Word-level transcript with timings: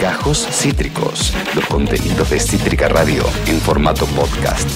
Gajos 0.00 0.46
Cítricos, 0.50 1.32
los 1.54 1.64
contenidos 1.66 2.28
de 2.30 2.38
Cítrica 2.38 2.88
Radio 2.88 3.22
en 3.46 3.58
formato 3.60 4.04
podcast. 4.06 4.68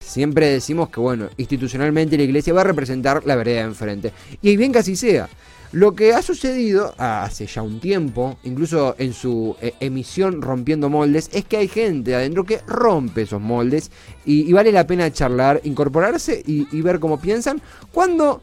Siempre 0.00 0.48
decimos 0.48 0.88
que, 0.88 1.00
bueno, 1.00 1.28
institucionalmente 1.36 2.16
la 2.16 2.22
iglesia 2.22 2.54
va 2.54 2.62
a 2.62 2.64
representar 2.64 3.26
la 3.26 3.36
vereda 3.36 3.58
de 3.58 3.66
enfrente. 3.66 4.12
Y 4.40 4.56
bien 4.56 4.72
que 4.72 4.78
así 4.78 4.96
sea. 4.96 5.28
Lo 5.72 5.94
que 5.94 6.14
ha 6.14 6.22
sucedido 6.22 6.94
hace 6.98 7.46
ya 7.46 7.60
un 7.60 7.80
tiempo, 7.80 8.38
incluso 8.44 8.94
en 8.96 9.12
su 9.12 9.56
eh, 9.60 9.74
emisión 9.80 10.40
Rompiendo 10.40 10.88
Moldes, 10.88 11.28
es 11.32 11.44
que 11.44 11.56
hay 11.56 11.68
gente 11.68 12.14
adentro 12.14 12.44
que 12.44 12.60
rompe 12.66 13.22
esos 13.22 13.40
moldes 13.40 13.90
y, 14.24 14.52
vale 14.52 14.70
la 14.70 14.86
pena 14.86 15.12
charlar, 15.12 15.60
incorporarse 15.64 16.42
y 16.46 16.80
ver 16.80 17.00
cómo 17.00 17.20
piensan 17.20 17.60
cuando 17.90 18.40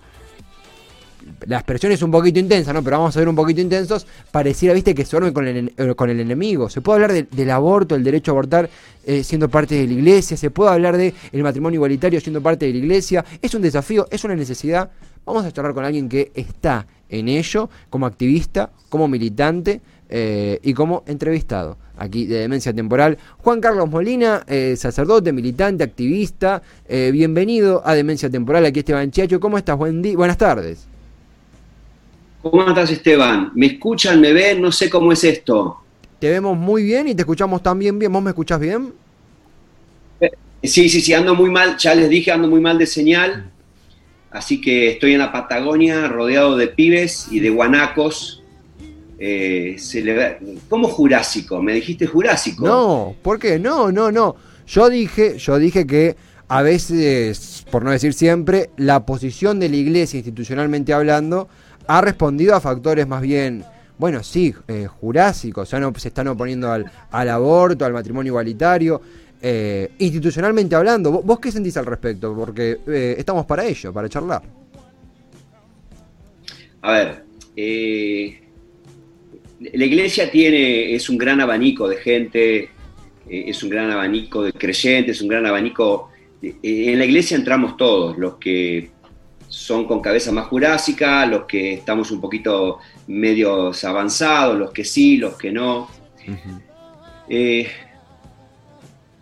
la 1.45 1.57
expresión 1.57 1.91
es 1.91 2.01
un 2.01 2.11
poquito 2.11 2.39
intensa, 2.39 2.73
¿no? 2.73 2.83
Pero 2.83 2.97
vamos 2.97 3.15
a 3.15 3.19
ver 3.19 3.29
un 3.29 3.35
poquito 3.35 3.61
intensos. 3.61 4.05
Pareciera, 4.31 4.73
viste, 4.73 4.93
que 4.93 5.05
se 5.05 5.11
duerme 5.11 5.33
con 5.33 5.47
el, 5.47 5.73
eh, 5.77 5.95
con 5.95 6.09
el 6.09 6.19
enemigo. 6.19 6.69
Se 6.69 6.81
puede 6.81 7.03
hablar 7.03 7.27
del 7.27 7.51
aborto, 7.51 7.95
el 7.95 8.03
derecho 8.03 8.31
a 8.31 8.33
abortar 8.33 8.69
eh, 9.05 9.23
siendo 9.23 9.49
parte 9.49 9.75
de 9.75 9.87
la 9.87 9.93
iglesia. 9.93 10.37
Se 10.37 10.51
puede 10.51 10.71
hablar 10.71 10.97
del 10.97 11.13
el 11.31 11.43
matrimonio 11.43 11.77
igualitario 11.77 12.19
siendo 12.19 12.41
parte 12.41 12.65
de 12.65 12.73
la 12.73 12.77
iglesia. 12.79 13.25
Es 13.41 13.53
un 13.55 13.61
desafío, 13.61 14.07
es 14.11 14.23
una 14.23 14.35
necesidad. 14.35 14.89
Vamos 15.25 15.45
a 15.45 15.51
charlar 15.51 15.73
con 15.73 15.85
alguien 15.85 16.09
que 16.09 16.31
está 16.33 16.85
en 17.09 17.27
ello, 17.27 17.69
como 17.89 18.05
activista, 18.05 18.71
como 18.89 19.07
militante 19.07 19.81
eh, 20.09 20.59
y 20.63 20.73
como 20.73 21.03
entrevistado 21.05 21.77
aquí 21.97 22.25
de 22.25 22.39
Demencia 22.39 22.73
Temporal. 22.73 23.17
Juan 23.37 23.61
Carlos 23.61 23.87
Molina, 23.87 24.43
sacerdote, 24.75 25.31
militante, 25.31 25.83
activista. 25.83 26.63
bienvenido 26.89 27.83
a 27.85 27.93
Demencia 27.93 28.27
Temporal. 28.27 28.65
Aquí 28.65 28.79
Esteban 28.79 29.11
Chiacho. 29.11 29.39
¿Cómo 29.39 29.59
estás? 29.59 29.77
Buen 29.77 30.01
Buenas 30.15 30.37
tardes. 30.37 30.90
¿Cómo 32.41 32.67
estás, 32.67 32.89
Esteban? 32.89 33.51
¿Me 33.53 33.67
escuchan? 33.67 34.19
¿Me 34.19 34.33
ven? 34.33 34.61
No 34.61 34.71
sé 34.71 34.89
cómo 34.89 35.11
es 35.11 35.23
esto. 35.23 35.77
Te 36.19 36.29
vemos 36.29 36.57
muy 36.57 36.83
bien 36.83 37.07
y 37.07 37.15
te 37.15 37.21
escuchamos 37.21 37.61
también 37.61 37.99
bien. 37.99 38.11
¿Vos 38.11 38.23
me 38.23 38.31
escuchás 38.31 38.59
bien? 38.59 38.93
Eh, 40.19 40.31
sí, 40.63 40.89
sí, 40.89 41.01
sí, 41.01 41.13
ando 41.13 41.35
muy 41.35 41.51
mal. 41.51 41.77
Ya 41.77 41.93
les 41.93 42.09
dije, 42.09 42.31
ando 42.31 42.47
muy 42.47 42.59
mal 42.59 42.77
de 42.77 42.87
señal. 42.87 43.51
Así 44.31 44.59
que 44.59 44.91
estoy 44.91 45.13
en 45.13 45.19
la 45.19 45.31
Patagonia 45.31 46.07
rodeado 46.07 46.57
de 46.57 46.67
pibes 46.67 47.27
y 47.31 47.39
de 47.39 47.49
guanacos. 47.49 48.41
Eh, 49.19 49.77
¿Cómo 50.67 50.87
jurásico? 50.87 51.61
¿Me 51.61 51.73
dijiste 51.73 52.07
jurásico? 52.07 52.65
No, 52.65 53.15
¿por 53.21 53.37
qué? 53.37 53.59
No, 53.59 53.91
no, 53.91 54.11
no. 54.11 54.35
Yo 54.65 54.89
dije, 54.89 55.37
yo 55.37 55.59
dije 55.59 55.85
que 55.85 56.15
a 56.47 56.63
veces, 56.63 57.65
por 57.69 57.83
no 57.83 57.91
decir 57.91 58.13
siempre, 58.13 58.71
la 58.77 59.05
posición 59.05 59.59
de 59.59 59.69
la 59.69 59.75
iglesia 59.75 60.17
institucionalmente 60.17 60.91
hablando 60.91 61.49
ha 61.87 62.01
respondido 62.01 62.55
a 62.55 62.61
factores 62.61 63.07
más 63.07 63.21
bien, 63.21 63.63
bueno, 63.97 64.23
sí, 64.23 64.53
eh, 64.67 64.87
jurásicos, 64.87 65.69
se 65.69 66.07
están 66.07 66.27
oponiendo 66.27 66.71
al, 66.71 67.29
aborto, 67.29 67.85
al 67.85 67.93
matrimonio 67.93 68.31
igualitario. 68.31 69.01
Eh, 69.43 69.91
institucionalmente 69.99 70.75
hablando, 70.75 71.11
¿vos, 71.11 71.39
qué 71.39 71.51
sentís 71.51 71.75
al 71.77 71.85
respecto? 71.85 72.35
Porque 72.35 72.79
eh, 72.87 73.15
estamos 73.17 73.45
para 73.45 73.65
ello, 73.65 73.91
para 73.91 74.07
charlar. 74.07 74.43
A 76.83 76.91
ver, 76.91 77.23
la 79.73 79.85
iglesia 79.85 80.31
tiene, 80.31 80.95
es 80.95 81.09
un 81.09 81.17
gran 81.17 81.41
abanico 81.41 81.87
de 81.87 81.97
gente, 81.97 82.69
es 83.29 83.63
un 83.63 83.69
gran 83.69 83.91
abanico 83.91 84.43
de 84.43 84.53
creyentes, 84.53 85.17
es 85.17 85.21
un 85.21 85.27
gran 85.27 85.45
abanico. 85.45 86.09
en 86.41 86.97
la 86.97 87.05
iglesia 87.05 87.37
entramos 87.37 87.77
todos, 87.77 88.17
los 88.17 88.37
que 88.37 88.89
son 89.51 89.85
con 89.85 89.99
cabeza 89.99 90.31
más 90.31 90.47
jurásica, 90.47 91.25
los 91.25 91.43
que 91.43 91.73
estamos 91.73 92.09
un 92.09 92.21
poquito 92.21 92.79
medios 93.07 93.83
avanzados, 93.83 94.57
los 94.57 94.71
que 94.71 94.85
sí, 94.85 95.17
los 95.17 95.35
que 95.35 95.51
no. 95.51 95.89
Eh, 97.27 97.67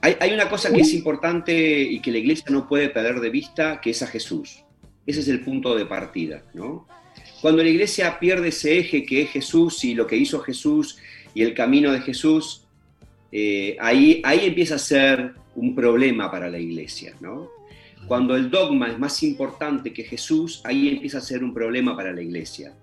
hay, 0.02 0.32
una 0.32 0.48
cosa 0.48 0.72
que 0.72 0.82
es 0.82 0.94
importante 0.94 1.82
y 1.82 2.00
que 2.00 2.12
la 2.12 2.20
iglesia 2.20 2.46
no 2.50 2.68
puede 2.68 2.90
perder 2.90 3.20
de 3.20 3.32
vista, 3.32 3.82
que 3.82 3.90
es 3.90 4.04
a 4.04 4.08
Jesús. 4.08 4.64
Ese 5.08 5.22
es 5.22 5.28
el 5.30 5.42
punto 5.42 5.76
de 5.76 5.86
partida, 5.86 6.44
¿no? 6.54 6.88
Cuando 7.42 7.64
la 7.64 7.70
iglesia 7.70 8.20
pierde 8.20 8.50
ese 8.50 8.78
eje 8.78 9.06
que 9.06 9.24
es 9.24 9.32
Jesús 9.32 9.84
y 9.84 9.96
lo 9.96 10.06
que 10.06 10.16
hizo 10.16 10.42
Jesús 10.42 11.00
y 11.34 11.42
el 11.42 11.56
camino 11.56 11.92
de 11.92 12.02
Jesús, 12.02 12.68
eh, 13.32 13.78
ahí, 13.80 14.22
ahí 14.24 14.46
empieza 14.46 14.76
a 14.76 14.80
ser 14.80 15.34
un 15.56 15.74
problema 15.74 16.30
para 16.30 16.50
la 16.50 16.60
iglesia, 16.60 17.16
¿no? 17.20 17.59
Cuando 18.10 18.36
el 18.36 18.50
dogma 18.50 18.88
es 18.88 18.98
más 18.98 19.22
importante 19.22 19.94
que 19.94 20.04
Jesús, 20.04 20.62
ahí 20.64 20.90
empieza 20.90 21.20
a 21.20 21.22
ser 21.22 21.44
un 21.44 21.54
problema 21.54 21.96
para 21.96 22.12
la 22.12 22.24
iglesia. 22.24 22.74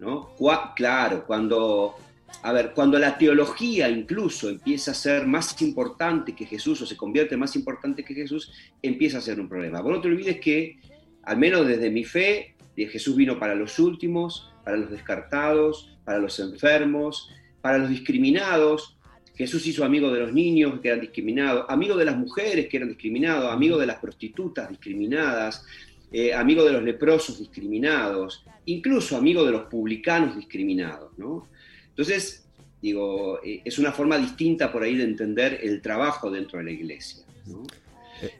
¿no? 0.00 0.34
Claro, 0.74 1.24
cuando, 1.24 1.94
a 2.42 2.52
ver, 2.52 2.72
cuando 2.74 2.98
la 2.98 3.16
teología 3.16 3.88
incluso 3.88 4.48
empieza 4.48 4.90
a 4.90 4.94
ser 4.94 5.28
más 5.28 5.62
importante 5.62 6.34
que 6.34 6.44
Jesús 6.44 6.82
o 6.82 6.86
se 6.86 6.96
convierte 6.96 7.36
más 7.36 7.54
importante 7.54 8.04
que 8.04 8.14
Jesús, 8.14 8.52
empieza 8.82 9.18
a 9.18 9.20
ser 9.20 9.38
un 9.38 9.48
problema. 9.48 9.80
Vos 9.80 9.92
no 9.92 10.00
te 10.00 10.08
olvides 10.08 10.40
que, 10.40 10.80
al 11.22 11.36
menos 11.36 11.68
desde 11.68 11.88
mi 11.88 12.02
fe, 12.02 12.56
Jesús 12.76 13.14
vino 13.14 13.38
para 13.38 13.54
los 13.54 13.78
últimos, 13.78 14.52
para 14.64 14.76
los 14.76 14.90
descartados, 14.90 15.96
para 16.04 16.18
los 16.18 16.40
enfermos, 16.40 17.30
para 17.60 17.78
los 17.78 17.90
discriminados, 17.90 18.96
Jesús 19.36 19.66
hizo 19.66 19.84
amigo 19.84 20.12
de 20.12 20.20
los 20.20 20.32
niños 20.32 20.80
que 20.80 20.88
eran 20.88 21.00
discriminados, 21.00 21.66
amigo 21.68 21.96
de 21.96 22.04
las 22.04 22.16
mujeres 22.16 22.68
que 22.68 22.76
eran 22.76 22.88
discriminados, 22.88 23.52
amigo 23.52 23.76
de 23.78 23.86
las 23.86 23.98
prostitutas 23.98 24.68
discriminadas, 24.68 25.64
eh, 26.12 26.32
amigo 26.32 26.64
de 26.64 26.72
los 26.72 26.82
leprosos 26.84 27.40
discriminados, 27.40 28.44
incluso 28.66 29.16
amigo 29.16 29.44
de 29.44 29.50
los 29.50 29.62
publicanos 29.62 30.36
discriminados. 30.36 31.10
¿no? 31.18 31.48
Entonces, 31.88 32.46
digo, 32.80 33.40
eh, 33.42 33.62
es 33.64 33.78
una 33.80 33.90
forma 33.90 34.18
distinta 34.18 34.70
por 34.70 34.84
ahí 34.84 34.94
de 34.94 35.04
entender 35.04 35.58
el 35.62 35.82
trabajo 35.82 36.30
dentro 36.30 36.58
de 36.58 36.64
la 36.66 36.70
iglesia. 36.70 37.24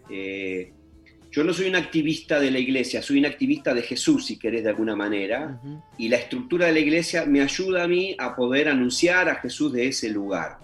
Eh, 0.08 0.72
yo 1.32 1.42
no 1.42 1.52
soy 1.52 1.66
un 1.66 1.74
activista 1.74 2.38
de 2.38 2.52
la 2.52 2.60
iglesia, 2.60 3.02
soy 3.02 3.18
un 3.18 3.26
activista 3.26 3.74
de 3.74 3.82
Jesús, 3.82 4.26
si 4.26 4.38
querés, 4.38 4.62
de 4.62 4.70
alguna 4.70 4.94
manera, 4.94 5.60
y 5.98 6.08
la 6.08 6.18
estructura 6.18 6.66
de 6.66 6.74
la 6.74 6.78
iglesia 6.78 7.26
me 7.26 7.40
ayuda 7.40 7.82
a 7.82 7.88
mí 7.88 8.14
a 8.16 8.36
poder 8.36 8.68
anunciar 8.68 9.28
a 9.28 9.34
Jesús 9.34 9.72
de 9.72 9.88
ese 9.88 10.10
lugar. 10.10 10.58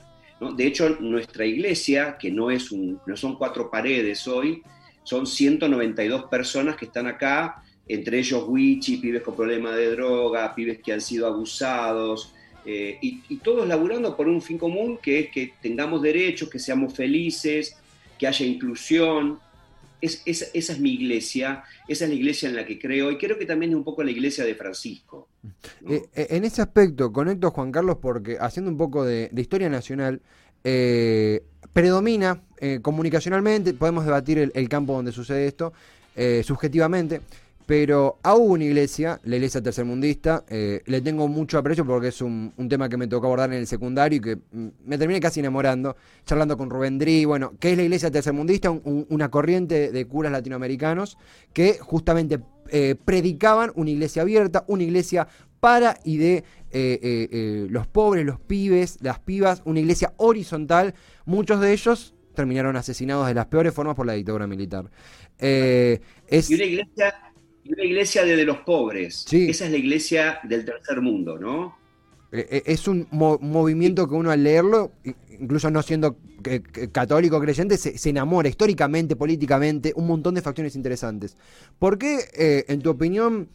De 0.57 0.67
hecho, 0.67 0.89
nuestra 1.01 1.45
iglesia, 1.45 2.17
que 2.19 2.31
no, 2.31 2.51
es 2.51 2.73
un, 2.73 2.99
no 3.07 3.17
son 3.17 3.37
cuatro 3.37 3.71
paredes 3.71 4.27
hoy, 4.27 4.63
son 5.03 5.27
192 5.27 6.25
personas 6.25 6.77
que 6.77 6.87
están 6.87 7.07
acá, 7.07 7.63
entre 7.87 8.19
ellos 8.19 8.45
Wichi, 8.47 8.97
pibes 8.99 9.23
con 9.23 9.37
problemas 9.37 9.77
de 9.77 9.91
droga, 9.91 10.55
pibes 10.55 10.79
que 10.79 10.93
han 10.93 11.01
sido 11.01 11.27
abusados, 11.27 12.33
eh, 12.65 12.99
y, 13.01 13.37
todos 13.39 13.67
laburando 13.67 14.17
por 14.17 14.29
un 14.29 14.43
fin 14.43 14.59
común 14.59 14.99
que 15.03 15.21
es 15.21 15.31
que 15.31 15.55
tengamos 15.61 16.03
derechos, 16.03 16.49
que 16.51 16.59
seamos 16.59 16.95
felices, 16.95 17.77
que 18.19 18.27
haya 18.27 18.47
inclusión. 18.47 19.39
Es, 20.01 20.23
esa 20.25 20.73
es 20.73 20.81
mi 20.81 20.93
iglesia, 20.93 21.63
esa 21.87 22.05
es 22.05 22.11
la 22.11 22.17
iglesia 22.17 22.49
en 22.49 22.57
la 22.57 22.65
que 22.65 22.79
creo 22.79 23.11
y 23.11 23.19
creo 23.19 23.39
que 23.39 23.47
también 23.47 23.73
es 23.73 23.77
un 23.77 23.85
poco 23.85 24.03
la 24.03 24.11
iglesia 24.11 24.45
de 24.45 24.55
Francisco. 24.55 25.29
Eh, 25.89 26.03
eh, 26.15 26.27
en 26.31 26.45
ese 26.45 26.63
aspecto, 26.63 27.13
conecto 27.13 27.51
Juan 27.51 27.71
Carlos 27.71 27.99
porque 28.01 28.37
haciendo 28.41 28.71
un 28.71 28.79
poco 28.79 29.05
de, 29.05 29.31
historia 29.37 29.69
nacional, 29.69 30.21
eh, 30.65 31.43
predomina 31.73 32.43
comunicacionalmente, 32.83 33.73
podemos 33.73 34.05
debatir 34.05 34.51
el, 34.53 34.69
campo 34.69 34.93
donde 34.93 35.13
sucede 35.13 35.47
esto, 35.47 35.73
subjetivamente, 36.43 37.23
pero 37.71 38.19
a 38.25 38.35
una 38.35 38.65
iglesia, 38.65 39.21
la 39.23 39.37
iglesia 39.37 39.63
tercermundista, 39.63 40.45
eh, 40.49 40.83
le 40.87 41.01
tengo 41.03 41.29
mucho 41.29 41.57
aprecio 41.57 41.87
porque 41.87 42.09
es 42.09 42.21
un, 42.21 42.53
tema 42.69 42.89
que 42.89 42.97
me 42.97 43.07
tocó 43.07 43.27
abordar 43.27 43.53
en 43.53 43.61
el 43.61 43.69
secundario 43.69 44.17
y 44.17 44.21
que 44.21 44.37
mm, 44.37 44.69
me 44.87 44.99
terminé 44.99 45.21
casi 45.21 45.39
enamorando, 45.39 45.95
charlando 46.27 46.57
con 46.57 46.69
Rubén 46.69 46.99
Dri, 46.99 47.25
bueno, 47.27 47.53
¿qué 47.61 47.71
es 47.71 47.77
la 47.77 47.85
iglesia 47.85 48.11
tercermundista? 48.11 48.73
una 48.73 49.31
corriente 49.31 49.93
de 49.93 50.05
curas 50.05 50.33
latinoamericanos 50.33 51.17
que 51.53 51.79
justamente 51.79 52.41
eh, 52.71 52.97
predicaban 53.05 53.71
una 53.77 53.91
iglesia 53.91 54.23
abierta, 54.23 54.65
una 54.67 54.83
iglesia 54.83 55.29
para 55.61 55.97
y 56.03 56.17
de 56.17 56.43
eh, 56.73 57.69
los 57.71 57.87
pobres, 57.87 58.27
los 58.27 58.41
pibes, 58.41 58.99
las 59.01 59.21
pibas, 59.21 59.63
una 59.65 59.79
iglesia 59.79 60.13
horizontal, 60.17 60.95
muchos 61.25 61.61
de 61.61 61.73
ellos 61.73 62.17
terminaron 62.35 62.75
asesinados 62.75 63.29
de 63.29 63.35
las 63.35 63.47
peores 63.47 63.73
formas 63.73 63.95
por 63.95 64.07
la 64.07 64.15
dictadura 64.15 64.49
militar. 64.49 64.91
es, 65.39 66.51
y 66.51 66.55
una 66.55 66.65
iglesia 66.65 67.30
una 67.73 67.85
iglesia 67.85 68.25
de, 68.25 68.45
los 68.45 68.59
pobres. 68.59 69.27
Esa 69.31 69.65
es 69.67 69.71
la 69.71 69.77
iglesia 69.77 70.41
del 70.45 70.65
tercer 70.65 71.01
mundo, 71.01 71.39
¿no? 71.39 71.79
Eh, 72.33 72.47
eh, 72.51 72.63
es 72.67 72.87
un 72.87 73.09
movimiento 73.11 74.09
que 74.09 74.15
uno 74.15 74.31
al 74.31 74.43
leerlo, 74.43 74.93
incluso 75.39 75.71
no 75.71 75.83
siendo 75.83 76.17
católico 76.93 77.41
creyente, 77.41 77.77
se, 77.77 78.09
enamora 78.09 78.49
históricamente, 78.49 79.17
políticamente, 79.17 79.93
un 79.97 80.07
montón 80.07 80.35
de 80.35 80.43
facciones 80.43 80.77
interesantes. 80.77 81.37
¿Por 81.79 81.99
qué, 81.99 82.21
eh, 82.33 82.65
en 82.69 82.81
tu 82.81 82.91
opinión, 82.91 83.49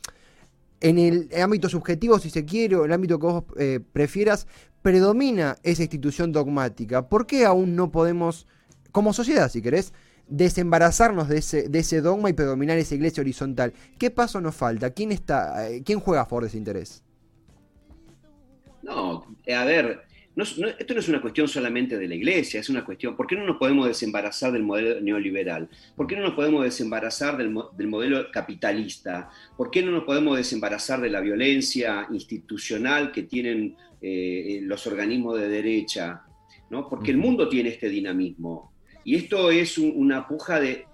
en 0.82 1.00
el 1.00 1.30
ámbito 1.42 1.70
subjetivo, 1.70 2.20
si 2.20 2.30
se 2.30 2.46
quiere, 2.46 2.76
o 2.76 2.86
el 2.86 2.92
ámbito 2.92 3.18
que 3.18 3.26
vos 3.26 3.44
prefieras, 3.92 4.46
predomina 4.82 5.56
esa 5.64 5.82
institución 5.82 6.32
dogmática? 6.32 7.08
¿Por 7.08 7.26
qué 7.26 7.46
aún 7.46 7.76
no 7.76 7.92
podemos, 7.92 8.46
como 8.92 9.14
sociedad, 9.14 9.50
si 9.50 9.62
querés, 9.62 9.94
desembarazarnos 10.28 11.30
de 11.30 11.38
ese, 11.38 11.70
de 11.70 11.80
ese 11.80 12.02
dogma 12.02 12.30
y 12.30 12.34
predominar 12.34 12.78
esa 12.78 12.96
iglesia 12.96 13.22
horizontal. 13.22 13.74
¿Qué 13.98 14.10
paso 14.12 14.42
nos 14.42 14.56
falta? 14.56 14.92
¿Quién, 14.92 15.12
está, 15.12 15.70
eh, 15.70 15.84
¿Quién 15.84 16.00
juega 16.00 16.22
a 16.22 16.26
favor 16.26 16.44
de 16.44 16.50
ese 16.50 16.58
interés? 16.58 17.04
No, 18.82 19.26
a 19.48 19.66
ver, 19.66 20.06
esto 20.36 20.94
no 20.94 21.00
es 21.00 21.10
una 21.10 21.22
cuestión 21.22 21.48
solamente 21.48 21.98
de 21.98 22.08
la 22.08 22.16
iglesia, 22.16 22.60
es 22.60 22.70
una 22.70 22.84
cuestión, 22.84 23.16
¿por 23.16 23.26
qué 23.26 23.36
no 23.36 23.46
nos 23.46 23.58
podemos 23.58 23.88
desembarazar 23.88 24.52
del 24.52 24.64
modelo 24.64 25.00
neoliberal? 25.00 25.70
¿Por 25.96 26.08
qué 26.08 26.16
no 26.16 26.24
nos 26.24 26.34
podemos 26.34 26.64
desembarazar 26.64 27.38
del, 27.38 27.50
modelo 27.88 28.30
capitalista? 28.32 29.30
¿Por 29.56 29.72
qué 29.72 29.82
no 29.82 29.92
nos 29.92 30.04
podemos 30.04 30.36
desembarazar 30.36 31.00
de 31.00 31.10
la 31.10 31.22
violencia 31.22 32.08
institucional 32.12 33.12
que 33.14 33.24
tienen 33.24 33.78
eh, 34.02 34.60
los 34.64 34.86
organismos 34.88 35.40
de 35.40 35.48
derecha? 35.48 36.24
¿no? 36.70 36.90
Porque 36.90 37.12
el 37.12 37.18
mundo 37.18 37.48
tiene 37.48 37.70
este 37.70 37.88
dinamismo. 37.88 38.75
Y 39.06 39.16
esto 39.16 39.52
es 39.52 39.78
una 39.78 40.28
puja 40.28 40.60
de, 40.60 40.86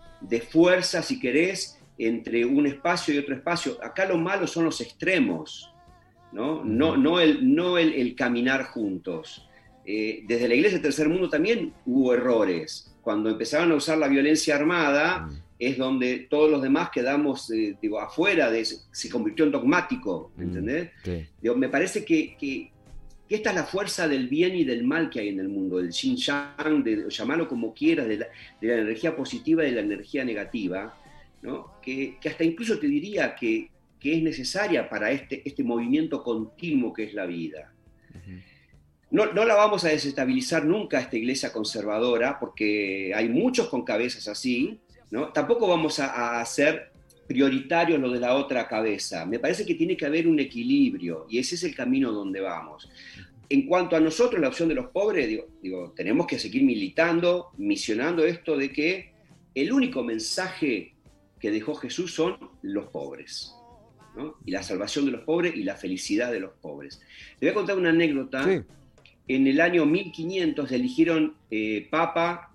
fuerza, 0.41 1.01
si 1.01 1.19
querés, 1.19 1.79
entre 1.97 2.45
un 2.45 2.67
espacio 2.67 3.13
y 3.13 3.17
otro 3.17 3.33
espacio. 3.33 3.77
Acá 3.81 4.05
lo 4.05 4.17
malo 4.17 4.45
son 4.45 4.65
los 4.65 4.81
extremos. 4.81 5.73
¿no? 6.33 6.63
No, 6.63 6.97
no, 6.97 7.19
el, 7.19 7.55
no 7.55 7.77
el, 7.77 8.13
caminar 8.15 8.65
juntos. 8.65 9.47
Eh, 9.85 10.23
desde 10.27 10.47
la 10.49 10.55
Iglesia 10.55 10.77
del 10.77 10.83
Tercer 10.83 11.07
Mundo 11.07 11.29
también 11.29 11.73
hubo 11.85 12.13
errores. 12.13 12.93
Cuando 13.01 13.29
empezaron 13.29 13.71
a 13.71 13.75
usar 13.75 13.97
la 13.97 14.09
violencia 14.09 14.55
armada, 14.55 15.29
es 15.57 15.77
donde 15.77 16.27
todos 16.29 16.51
los 16.51 16.61
demás 16.61 16.89
quedamos 16.89 17.49
eh, 17.51 17.77
digo, 17.81 17.99
afuera, 17.99 18.51
de, 18.51 18.65
se 18.65 19.09
convirtió 19.09 19.45
en 19.45 19.51
dogmático, 19.51 20.31
¿entendés? 20.37 20.89
me 21.55 21.69
parece 21.69 22.03
que, 22.03 22.35
que, 22.37 22.71
esta 23.35 23.49
es 23.51 23.55
la 23.55 23.63
fuerza 23.63 24.07
del 24.07 24.27
bien 24.27 24.55
y 24.55 24.63
del 24.63 24.83
mal 24.83 25.09
que 25.09 25.19
hay 25.19 25.29
en 25.29 25.39
el 25.39 25.49
mundo, 25.49 25.77
del 25.77 25.91
yin 25.91 26.15
yang, 26.15 26.83
de, 26.83 27.09
llamarlo 27.09 27.47
como 27.47 27.73
quieras, 27.73 28.07
de 28.07 28.17
la, 28.17 28.27
de 28.59 28.67
la, 28.67 28.81
energía 28.81 29.15
positiva 29.15 29.63
y 29.63 29.69
de 29.69 29.75
la 29.75 29.81
energía 29.81 30.25
negativa, 30.25 30.97
¿no? 31.41 31.73
que, 31.81 32.17
que 32.19 32.29
hasta 32.29 32.43
incluso 32.43 32.77
te 32.79 32.87
diría 32.87 33.35
que, 33.35 33.69
que 34.01 34.15
es 34.15 34.23
necesaria 34.23 34.89
para 34.89 35.11
este, 35.11 35.43
este 35.45 35.63
movimiento 35.63 36.23
continuo 36.23 36.91
que 36.91 37.03
es 37.03 37.13
la 37.13 37.27
vida. 37.27 37.71
no, 39.11 39.31
no, 39.31 39.45
la 39.45 39.55
vamos 39.55 39.85
a 39.85 39.89
desestabilizar 39.89 40.65
nunca 40.65 40.99
esta 40.99 41.17
iglesia 41.17 41.53
conservadora, 41.53 42.39
porque 42.39 43.13
hay 43.13 43.29
muchos 43.29 43.69
con 43.69 43.83
cabezas 43.83 44.27
así, 44.27 44.79
¿no? 45.11 45.27
Tampoco 45.27 45.67
vamos 45.67 45.99
a, 45.99 46.41
hacer 46.41 46.90
prioritarios 47.31 47.99
lo 47.99 48.11
de 48.11 48.19
la 48.19 48.35
otra 48.35 48.67
cabeza. 48.67 49.25
Me 49.25 49.39
parece 49.39 49.65
que 49.65 49.75
tiene 49.75 49.95
que 49.95 50.05
haber 50.05 50.27
un 50.27 50.39
equilibrio 50.39 51.25
y 51.29 51.39
ese 51.39 51.55
es 51.55 51.63
el 51.63 51.73
camino 51.73 52.11
donde 52.11 52.41
vamos. 52.41 52.89
En 53.47 53.65
cuanto 53.65 53.95
a 53.95 53.99
nosotros, 53.99 54.41
la 54.41 54.49
opción 54.49 54.67
de 54.67 54.75
los 54.75 54.87
pobres, 54.87 55.27
digo, 55.27 55.47
digo 55.61 55.93
tenemos 55.95 56.27
que 56.27 56.39
seguir 56.39 56.63
militando, 56.63 57.51
misionando 57.57 58.25
esto 58.25 58.57
de 58.57 58.71
que 58.71 59.13
el 59.55 59.71
único 59.71 60.03
mensaje 60.03 60.95
que 61.39 61.51
dejó 61.51 61.75
Jesús 61.75 62.13
son 62.13 62.37
los 62.61 62.87
pobres 62.87 63.53
y 64.45 64.51
la 64.51 64.61
salvación 64.61 65.05
de 65.05 65.11
los 65.11 65.21
pobres 65.21 65.55
y 65.55 65.63
la 65.63 65.75
felicidad 65.75 66.31
de 66.31 66.39
los 66.39 66.51
pobres. 66.61 67.01
Te 67.39 67.45
voy 67.45 67.49
a 67.51 67.53
contar 67.53 67.77
una 67.77 67.89
anécdota. 67.89 68.45
En 69.27 69.47
el 69.47 69.61
año 69.61 69.85
1500 69.85 70.71
eligieron 70.71 71.35
eh, 71.49 71.87
papa 71.89 72.51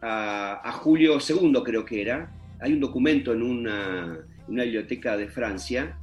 a, 0.00 0.72
Julio 0.80 1.18
II, 1.18 1.52
creo 1.64 1.84
que 1.84 2.02
era. 2.02 2.32
Hay 2.62 2.72
un 2.72 2.80
documento 2.80 3.32
en 3.32 3.42
una, 3.42 4.18
biblioteca 4.46 5.16
de 5.16 5.28
Francia. 5.28 5.98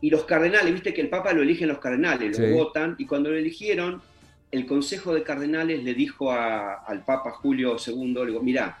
Y 0.00 0.08
los 0.10 0.24
cardenales, 0.24 0.72
viste 0.72 0.94
que 0.94 1.02
el 1.02 1.10
papa 1.10 1.32
lo 1.32 1.42
eligen 1.42 1.68
los 1.68 1.78
cardenales, 1.78 2.38
lo 2.38 2.50
votan, 2.54 2.96
y 2.98 3.04
cuando 3.04 3.30
lo 3.30 3.36
eligieron, 3.36 4.00
el 4.50 4.66
Consejo 4.66 5.14
de 5.14 5.22
Cardenales 5.22 5.84
le 5.84 5.94
dijo 5.94 6.32
al 6.32 7.04
Papa 7.04 7.30
Julio 7.32 7.76
II, 7.84 8.14
le 8.14 8.26
digo, 8.26 8.42
mira, 8.42 8.78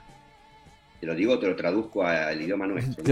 te 0.98 1.06
lo 1.06 1.14
digo, 1.14 1.38
te 1.38 1.46
lo 1.46 1.56
traduzco 1.56 2.04
al 2.04 2.40
idioma 2.40 2.66
nuestro. 2.66 3.04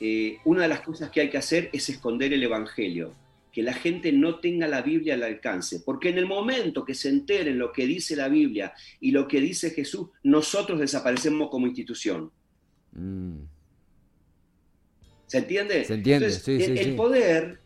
Eh, 0.00 0.38
una 0.44 0.62
de 0.62 0.68
las 0.68 0.80
cosas 0.80 1.10
que 1.10 1.22
hay 1.22 1.30
que 1.30 1.38
hacer 1.38 1.70
es 1.72 1.88
esconder 1.88 2.32
el 2.32 2.42
Evangelio, 2.42 3.14
que 3.52 3.62
la 3.62 3.72
gente 3.72 4.12
no 4.12 4.38
tenga 4.38 4.66
la 4.66 4.82
Biblia 4.82 5.14
al 5.14 5.22
alcance, 5.22 5.80
porque 5.80 6.10
en 6.10 6.18
el 6.18 6.26
momento 6.26 6.84
que 6.84 6.94
se 6.94 7.08
enteren 7.08 7.58
lo 7.58 7.72
que 7.72 7.86
dice 7.86 8.16
la 8.16 8.28
Biblia 8.28 8.74
y 9.00 9.12
lo 9.12 9.26
que 9.26 9.40
dice 9.40 9.70
Jesús, 9.70 10.08
nosotros 10.22 10.80
desaparecemos 10.80 11.48
como 11.48 11.66
institución. 11.66 12.30
Mm. 12.94 13.40
¿Se 15.26 15.38
entiende? 15.38 15.84
Se 15.84 15.94
entiende, 15.94 16.30
sí, 16.30 16.62
el, 16.62 16.78
el 16.78 16.96
poder 16.96 17.58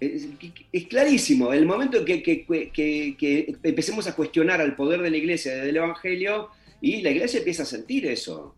es, 0.00 0.86
clarísimo. 0.88 1.52
El 1.52 1.66
momento 1.66 2.04
que, 2.04 2.22
que, 2.22 3.56
empecemos 3.62 4.06
a 4.06 4.14
cuestionar 4.14 4.60
al 4.60 4.76
poder 4.76 5.00
de 5.00 5.10
la 5.10 5.16
iglesia, 5.16 5.56
del 5.56 5.76
evangelio, 5.76 6.48
y 6.80 7.02
la 7.02 7.10
iglesia 7.10 7.38
empieza 7.38 7.62
a 7.62 7.66
sentir 7.66 8.06
eso. 8.06 8.54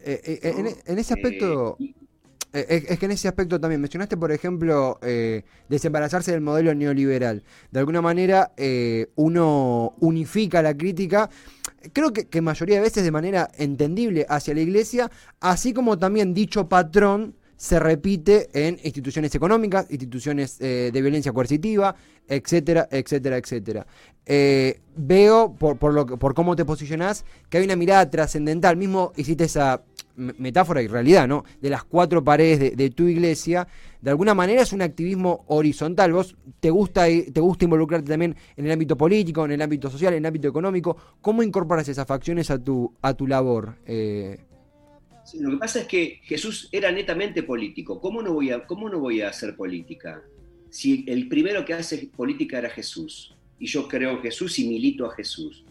Eh, 0.00 0.20
eh, 0.24 0.40
eh, 0.42 0.74
en, 0.86 0.98
ese 0.98 1.14
aspecto, 1.14 1.78
es, 2.68 2.98
que 2.98 3.06
en 3.06 3.12
ese 3.12 3.28
aspecto 3.28 3.60
también 3.60 3.80
mencionaste, 3.80 4.16
por 4.16 4.32
ejemplo, 4.32 4.98
desembarazarse 5.68 6.32
del 6.32 6.40
modelo 6.40 6.74
neoliberal. 6.74 7.42
De 7.70 7.78
alguna 7.78 8.02
manera, 8.02 8.52
uno 9.14 9.94
unifica 10.00 10.62
la 10.62 10.76
crítica, 10.76 11.28
creo 11.92 12.12
que, 12.12 12.26
que 12.26 12.40
mayoría 12.40 12.76
de 12.76 12.82
veces 12.82 13.04
de 13.04 13.10
manera 13.10 13.50
entendible 13.56 14.26
hacia 14.28 14.54
la 14.54 14.60
iglesia, 14.60 15.10
así 15.40 15.72
como 15.72 15.98
también 15.98 16.34
dicho 16.34 16.68
patrón 16.68 17.34
se 17.56 17.80
repite 17.80 18.48
en 18.52 18.78
instituciones 18.84 19.34
económicas, 19.34 19.86
instituciones 19.90 20.58
de 20.58 20.90
violencia 20.92 21.32
coercitiva, 21.32 21.96
etcétera, 22.28 22.86
etcétera, 22.90 23.38
etcétera. 23.38 23.86
veo, 24.96 25.54
por, 25.54 25.78
por, 25.78 25.94
lo, 25.94 26.06
por 26.06 26.34
cómo 26.34 26.54
te 26.54 26.64
posicionás, 26.64 27.24
que 27.48 27.58
hay 27.58 27.64
una 27.64 27.76
mirada 27.76 28.10
trascendental. 28.10 28.76
Mismo 28.76 29.12
hiciste 29.16 29.44
esa 29.44 29.82
metáfora 30.16 30.82
y 30.82 30.88
realidad, 30.88 31.28
¿no? 31.28 31.44
De 31.60 31.70
las 31.70 31.84
cuatro 31.84 32.24
paredes 32.24 32.76
de, 32.76 32.90
tu 32.90 33.06
iglesia, 33.06 33.66
de 34.00 34.10
alguna 34.10 34.34
manera 34.34 34.62
es 34.62 34.72
un 34.72 34.82
activismo 34.82 35.44
horizontal. 35.48 36.12
Vos 36.12 36.36
te 36.60 36.70
gusta, 36.70 37.06
te 37.06 37.40
gusta 37.40 37.64
involucrarte 37.64 38.08
también 38.08 38.34
en 38.56 38.66
el 38.66 38.72
ámbito 38.72 38.96
político, 38.96 39.44
en 39.44 39.52
el 39.52 39.62
ámbito 39.62 39.90
social, 39.90 40.14
en 40.14 40.18
el 40.24 40.26
ámbito 40.26 40.48
económico. 40.48 40.96
¿Cómo 41.20 41.42
incorporas 41.42 41.88
esas 41.88 42.06
facciones 42.06 42.50
a 42.50 42.62
tu, 42.62 42.92
a 43.02 43.14
tu 43.14 43.26
labor? 43.26 43.76
Eh, 43.86 44.38
lo 45.34 45.50
que 45.50 45.56
pasa 45.56 45.80
es 45.80 45.86
que 45.86 46.20
Jesús 46.22 46.68
era 46.72 46.90
netamente 46.90 47.42
político. 47.42 48.00
¿Cómo 48.00 48.22
no 48.22 48.32
voy 48.32 48.50
a, 48.50 48.66
cómo 48.66 48.88
no 48.88 49.00
voy 49.00 49.20
a 49.20 49.28
hacer 49.28 49.56
política? 49.56 50.22
Si 50.70 51.04
el 51.08 51.28
primero 51.28 51.64
que 51.64 51.74
hace 51.74 52.10
política 52.16 52.58
era 52.58 52.70
Jesús, 52.70 53.34
y 53.58 53.66
yo 53.66 53.88
creo 53.88 54.10
en 54.10 54.20
Jesús 54.20 54.58
y 54.58 54.68
milito 54.68 55.06
a 55.06 55.14
Jesús 55.14 55.65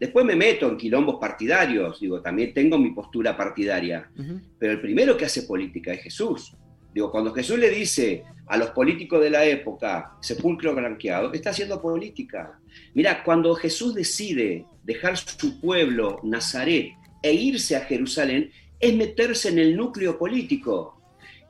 después 0.00 0.26
me 0.26 0.34
meto 0.34 0.68
en 0.68 0.76
quilombos 0.76 1.16
partidarios, 1.20 2.00
digo, 2.00 2.20
también 2.20 2.52
tengo 2.52 2.76
mi 2.76 2.90
postura 2.90 3.36
partidaria, 3.36 4.10
pero 4.58 4.72
el 4.72 4.80
primero 4.80 5.16
que 5.16 5.26
hace 5.26 5.42
política 5.42 5.92
es 5.92 6.02
Jesús. 6.02 6.56
Digo, 6.92 7.10
cuando 7.10 7.32
Jesús 7.32 7.58
le 7.58 7.70
dice 7.70 8.24
a 8.46 8.56
los 8.56 8.70
políticos 8.70 9.20
de 9.22 9.30
la 9.30 9.44
época, 9.44 10.16
sepulcro 10.20 10.74
blanqueado, 10.74 11.32
está 11.32 11.50
haciendo 11.50 11.80
política. 11.80 12.58
Mira, 12.94 13.22
cuando 13.22 13.54
Jesús 13.54 13.94
decide 13.94 14.64
dejar 14.82 15.16
su 15.16 15.60
pueblo, 15.60 16.18
Nazaret, 16.24 16.92
e 17.22 17.32
irse 17.32 17.76
a 17.76 17.84
Jerusalén, 17.84 18.50
es 18.80 18.94
meterse 18.94 19.50
en 19.50 19.58
el 19.58 19.76
núcleo 19.76 20.18
político 20.18 20.97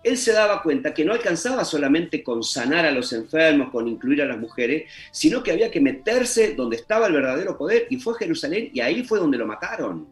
él 0.02 0.16
se 0.16 0.32
daba 0.32 0.62
cuenta 0.62 0.94
que 0.94 1.04
no 1.04 1.12
alcanzaba 1.12 1.64
solamente 1.64 2.22
con 2.22 2.42
sanar 2.42 2.86
a 2.86 2.90
los 2.90 3.12
enfermos, 3.12 3.70
con 3.70 3.88
incluir 3.88 4.22
a 4.22 4.26
las 4.26 4.38
mujeres, 4.38 4.90
sino 5.10 5.42
que 5.42 5.52
había 5.52 5.70
que 5.70 5.80
meterse 5.80 6.54
donde 6.54 6.76
estaba 6.76 7.06
el 7.06 7.14
verdadero 7.14 7.58
poder, 7.58 7.86
y 7.90 7.98
fue 7.98 8.14
a 8.14 8.18
Jerusalén, 8.18 8.70
y 8.72 8.80
ahí 8.80 9.04
fue 9.04 9.18
donde 9.18 9.38
lo 9.38 9.46
mataron. 9.46 10.08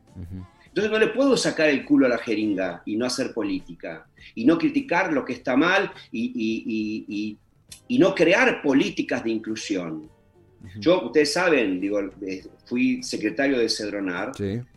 Entonces 0.66 0.90
no 0.90 0.98
le 0.98 1.08
puedo 1.08 1.36
sacar 1.36 1.68
el 1.68 1.84
culo 1.84 2.06
a 2.06 2.10
la 2.10 2.18
jeringa 2.18 2.82
y 2.84 2.96
no 2.96 3.06
hacer 3.06 3.32
política, 3.32 4.06
y 4.34 4.44
no 4.44 4.58
criticar 4.58 5.12
lo 5.12 5.24
que 5.24 5.32
está 5.32 5.56
mal, 5.56 5.92
y, 6.12 7.38
y 7.88 7.98
no 7.98 8.14
crear 8.14 8.62
políticas 8.62 9.24
de 9.24 9.30
inclusión. 9.30 10.10
Yo, 10.78 11.06
ustedes 11.06 11.32
saben, 11.32 11.80
digo, 11.80 12.00
eh, 12.00 12.44
fui 12.64 13.02
secretario 13.02 13.58
de 13.58 13.68
Cedronar, 13.68 14.32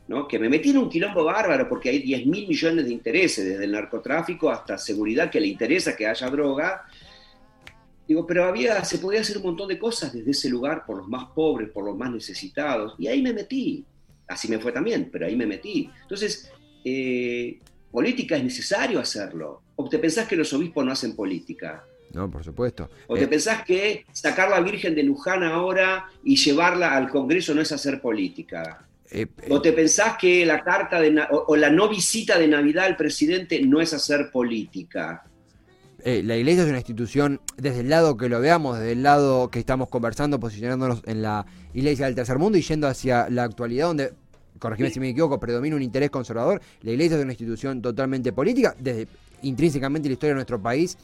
¿no? 0.09 0.27
que 0.27 0.39
me 0.39 0.49
metí 0.49 0.71
en 0.71 0.79
un 0.79 0.89
quilombo 0.89 1.23
bárbaro 1.23 1.69
porque 1.69 1.89
hay 1.89 1.99
10 1.99 2.25
mil 2.25 2.47
millones 2.47 2.85
de 2.85 2.91
intereses, 2.91 3.45
desde 3.45 3.63
el 3.63 3.71
narcotráfico 3.71 4.49
hasta 4.49 4.75
seguridad 4.75 5.29
que 5.29 5.39
le 5.39 5.45
interesa 5.45 5.95
que 5.95 6.07
haya 6.07 6.27
droga. 6.31 6.83
Digo, 8.07 8.25
pero 8.25 8.45
había, 8.45 8.83
se 8.83 8.97
podía 8.97 9.21
hacer 9.21 9.37
un 9.37 9.43
montón 9.43 9.67
de 9.67 9.77
cosas 9.77 10.11
desde 10.11 10.31
ese 10.31 10.49
lugar 10.49 10.83
por 10.83 10.97
los 10.97 11.07
más 11.07 11.25
pobres, 11.35 11.69
por 11.69 11.85
los 11.85 11.95
más 11.95 12.11
necesitados, 12.11 12.95
y 12.97 13.05
ahí 13.05 13.21
me 13.21 13.33
metí. 13.33 13.85
Así 14.27 14.47
me 14.47 14.57
fue 14.57 14.71
también, 14.71 15.09
pero 15.11 15.27
ahí 15.27 15.35
me 15.35 15.45
metí. 15.45 15.91
Entonces, 16.01 16.51
eh, 16.83 17.59
política 17.91 18.35
es 18.35 18.43
necesario 18.43 18.99
hacerlo. 18.99 19.61
¿O 19.75 19.87
te 19.87 19.99
pensás 19.99 20.27
que 20.27 20.35
los 20.35 20.51
obispos 20.53 20.83
no 20.83 20.91
hacen 20.91 21.15
política? 21.15 21.83
No, 22.13 22.31
por 22.31 22.43
supuesto. 22.43 22.89
¿O 23.05 23.15
te 23.15 23.25
eh, 23.25 23.27
pensás 23.27 23.63
que 23.63 24.05
sacar 24.11 24.49
la 24.49 24.59
Virgen 24.61 24.95
de 24.95 25.03
Luján 25.03 25.43
ahora 25.43 26.09
y 26.23 26.35
llevarla 26.35 26.95
al 26.95 27.09
Congreso 27.09 27.53
no 27.53 27.61
es 27.61 27.71
hacer 27.71 28.01
política? 28.01 28.88
Eh, 29.11 29.27
¿O 29.49 29.57
eh, 29.57 29.59
te 29.61 29.73
pensás 29.73 30.17
que 30.17 30.45
la 30.45 30.63
carta 30.63 31.01
de 31.01 31.19
o, 31.31 31.55
la 31.55 31.69
no 31.69 31.89
visita 31.89 32.37
de 32.37 32.47
Navidad 32.47 32.85
al 32.85 32.95
presidente 32.95 33.61
no 33.61 33.81
es 33.81 33.93
hacer 33.93 34.29
política? 34.31 35.23
la 36.05 36.37
iglesia 36.37 36.63
es 36.63 36.69
una 36.69 36.77
institución, 36.77 37.41
desde 37.57 37.81
el 37.81 37.89
lado 37.89 38.15
que 38.15 38.29
lo 38.29 38.39
veamos, 38.39 38.79
desde 38.79 38.93
el 38.93 39.03
lado 39.03 39.51
que 39.51 39.59
estamos 39.59 39.89
conversando, 39.89 40.39
posicionándonos 40.39 41.01
en 41.05 41.21
la 41.21 41.45
iglesia 41.73 42.05
del 42.05 42.15
tercer 42.15 42.39
mundo 42.39 42.57
y 42.57 42.61
yendo 42.61 42.87
hacia 42.87 43.29
la 43.29 43.43
actualidad 43.43 43.87
donde 43.87 44.13
corregime 44.59 44.91
si 44.91 44.99
me 45.01 45.09
equivoco, 45.09 45.39
predomina 45.41 45.75
un 45.75 45.81
interés 45.81 46.09
conservador. 46.09 46.61
La 46.83 46.91
iglesia 46.91 47.17
es 47.17 47.23
una 47.23 47.33
institución 47.33 47.81
totalmente 47.81 48.31
política, 48.31 48.75
desde 48.79 49.07
intrínsecamente 49.41 50.07
la 50.07 50.13
historia 50.13 50.31
de 50.31 50.35
nuestro 50.35 50.61
país 50.61 50.97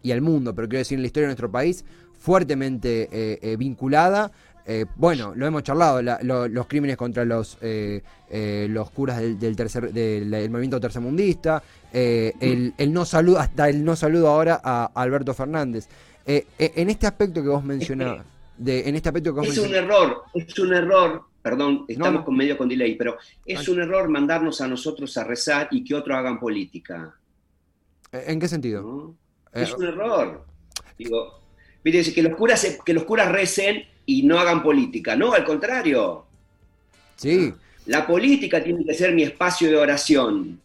y 0.00 0.12
al 0.12 0.20
mundo, 0.20 0.54
pero 0.54 0.68
quiero 0.68 0.80
decir, 0.80 0.96
en 0.96 1.02
la 1.02 1.06
historia 1.06 1.26
de 1.26 1.30
nuestro 1.30 1.50
país 1.50 1.84
fuertemente 2.18 3.08
eh, 3.12 3.56
vinculada. 3.56 4.30
Bueno, 4.96 5.32
lo 5.34 5.46
hemos 5.46 5.62
charlado, 5.62 6.02
los 6.02 6.66
crímenes 6.66 6.96
contra 6.96 7.24
los, 7.24 7.58
los 7.60 8.90
curas 8.90 9.18
del, 9.18 9.56
tercer, 9.56 9.92
del, 9.92 10.50
movimiento 10.50 10.80
tercermundista, 10.80 11.62
el, 11.92 12.74
el, 12.76 12.92
no 12.92 13.04
saludo, 13.04 13.38
hasta 13.38 13.68
el 13.68 13.84
no 13.84 13.94
saludo 13.96 14.28
ahora 14.28 14.60
a 14.62 14.90
Alberto 14.94 15.34
Fernández. 15.34 15.88
en 16.26 16.90
este 16.90 17.06
aspecto 17.06 17.42
que 17.42 17.48
vos 17.48 17.64
mencionabas, 17.64 18.24
de, 18.56 18.88
en 18.88 18.96
este 18.96 19.08
aspecto 19.08 19.34
que 19.34 19.40
vos 19.40 19.48
Es 19.48 19.58
un 19.58 19.74
error, 19.74 20.22
es 20.34 20.58
un 20.58 20.74
error 20.74 21.22
perdón, 21.46 21.84
estamos 21.86 22.24
con 22.24 22.36
medio 22.36 22.58
con 22.58 22.68
delay, 22.68 22.96
pero 22.96 23.18
es 23.44 23.68
un 23.68 23.80
error 23.80 24.08
mandarnos 24.08 24.60
a 24.60 24.66
nosotros 24.66 25.16
a 25.16 25.22
rezar 25.22 25.68
y 25.70 25.84
que 25.84 25.94
otros 25.94 26.18
hagan 26.18 26.40
política. 26.40 27.14
¿En 28.10 28.40
qué 28.40 28.48
sentido? 28.48 29.14
Es 29.52 29.72
un 29.72 29.84
error. 29.84 30.44
Digo, 30.98 31.40
que 31.84 32.22
los 32.24 32.36
curas 32.36 32.78
que 32.84 32.92
los 32.92 33.04
curas 33.04 33.30
recen 33.30 33.84
y 34.06 34.22
no 34.22 34.38
hagan 34.38 34.62
política, 34.62 35.16
no, 35.16 35.32
al 35.32 35.44
contrario. 35.44 36.24
Sí. 37.16 37.52
La 37.86 38.06
política 38.06 38.62
tiene 38.62 38.84
que 38.84 38.94
ser 38.94 39.12
mi 39.14 39.22
espacio 39.22 39.68
de 39.68 39.76
oración. 39.76 40.60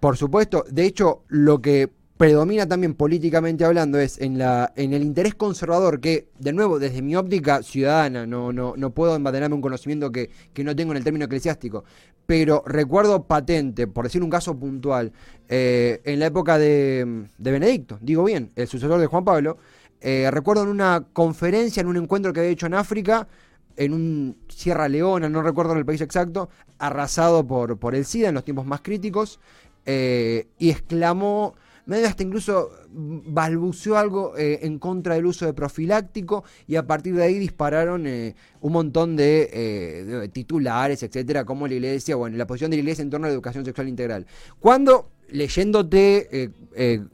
Por 0.00 0.16
supuesto, 0.16 0.64
de 0.68 0.86
hecho, 0.86 1.22
lo 1.28 1.60
que 1.60 1.90
predomina 2.18 2.66
también 2.66 2.94
políticamente 2.94 3.64
hablando 3.64 3.98
es 3.98 4.20
en 4.20 4.38
la 4.38 4.72
en 4.76 4.92
el 4.92 5.02
interés 5.02 5.36
conservador 5.36 6.00
que 6.00 6.26
de 6.38 6.52
nuevo 6.52 6.80
desde 6.80 7.00
mi 7.00 7.14
óptica 7.14 7.62
ciudadana 7.62 8.26
no 8.26 8.52
no, 8.52 8.74
no 8.76 8.90
puedo 8.90 9.14
envadenarme 9.14 9.54
un 9.54 9.62
conocimiento 9.62 10.10
que, 10.10 10.28
no 10.56 10.74
tengo 10.74 10.92
en 10.92 10.96
el 10.96 11.04
término 11.04 11.26
eclesiástico 11.26 11.84
pero 12.26 12.64
recuerdo 12.66 13.22
patente 13.22 13.86
por 13.86 14.04
decir 14.04 14.24
un 14.24 14.30
caso 14.30 14.58
puntual 14.58 15.12
eh, 15.48 16.00
en 16.04 16.18
la 16.18 16.26
época 16.26 16.58
de, 16.58 17.26
de, 17.38 17.50
Benedicto 17.52 17.98
digo 18.00 18.24
bien 18.24 18.50
el 18.56 18.66
sucesor 18.66 19.00
de 19.00 19.06
Juan 19.06 19.24
Pablo 19.24 19.56
eh, 20.00 20.28
recuerdo 20.30 20.62
en 20.62 20.68
una 20.68 21.06
conferencia 21.12 21.80
en 21.80 21.86
un 21.86 21.96
encuentro 21.96 22.32
que 22.32 22.40
había 22.40 22.52
hecho 22.52 22.66
en 22.66 22.74
África 22.74 23.26
en 23.76 23.92
un 23.94 24.36
Sierra 24.48 24.88
Leona, 24.88 25.28
no 25.28 25.40
recuerdo 25.40 25.72
en 25.72 25.78
el 25.78 25.86
país 25.86 26.00
exacto, 26.00 26.48
arrasado 26.78 27.46
por, 27.46 27.94
el 27.94 28.04
SIDA 28.04 28.28
en 28.28 28.34
los 28.34 28.44
tiempos 28.44 28.66
más 28.66 28.80
críticos, 28.80 29.38
eh, 29.86 30.48
y 30.58 30.70
exclamó 30.70 31.54
medio 31.88 32.06
hasta 32.06 32.22
incluso 32.22 32.70
balbuceó 32.90 33.96
algo 33.96 34.36
eh, 34.36 34.60
en 34.62 34.78
contra 34.78 35.14
del 35.14 35.24
uso 35.24 35.46
de 35.46 35.54
profiláctico 35.54 36.44
y 36.66 36.76
a 36.76 36.86
partir 36.86 37.14
de 37.14 37.22
ahí 37.22 37.38
dispararon 37.38 38.06
un 38.06 38.72
montón 38.72 39.16
eh, 39.18 40.04
de, 40.06 40.28
titulares, 40.28 41.02
etcétera, 41.02 41.46
como 41.46 41.66
la 41.66 41.74
iglesia, 41.74 42.16
bueno, 42.16 42.36
la 42.36 42.46
posición 42.46 42.70
de 42.70 42.76
la 42.76 42.82
iglesia 42.82 43.02
en 43.02 43.10
torno 43.10 43.26
a 43.26 43.30
la 43.30 43.34
educación 43.34 43.64
sexual 43.64 43.88
integral. 43.88 44.26
Cuando 44.60 45.08
leyéndote, 45.28 46.50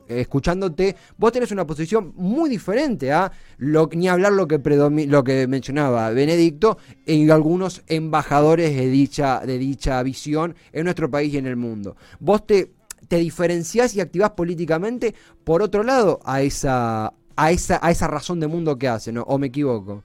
escuchándote, 0.08 0.96
vos 1.16 1.32
tenés 1.32 1.50
una 1.50 1.66
posición 1.66 2.12
muy 2.16 2.50
diferente 2.50 3.12
a 3.12 3.32
lo, 3.58 3.88
ni 3.92 4.08
hablar 4.08 4.32
lo 4.32 4.46
que, 4.46 4.58
lo 5.06 5.24
que 5.24 5.46
mencionaba 5.46 6.10
Benedicto 6.10 6.78
y 7.06 7.28
algunos 7.30 7.82
embajadores 7.86 8.76
de 8.76 8.88
dicha, 8.88 9.40
de 9.40 9.58
dicha 9.58 10.02
visión 10.02 10.54
en 10.72 10.84
nuestro 10.84 11.10
país 11.10 11.34
y 11.34 11.38
en 11.38 11.46
el 11.46 11.56
mundo. 11.56 11.96
Vos 12.20 12.46
te 12.46 12.70
te 13.08 13.16
diferenciás 13.16 13.94
y 13.94 14.00
activás 14.00 14.30
políticamente 14.30 15.14
por 15.44 15.62
otro 15.62 15.82
lado 15.82 16.20
a 16.24 16.42
esa, 16.42 17.12
a 17.36 17.50
esa, 17.50 17.78
a 17.82 17.90
esa 17.90 18.08
razón 18.08 18.40
de 18.40 18.46
mundo 18.46 18.76
que 18.78 18.88
hace, 18.88 19.12
¿no? 19.12 19.22
¿O 19.22 19.38
me 19.38 19.48
equivoco? 19.48 20.02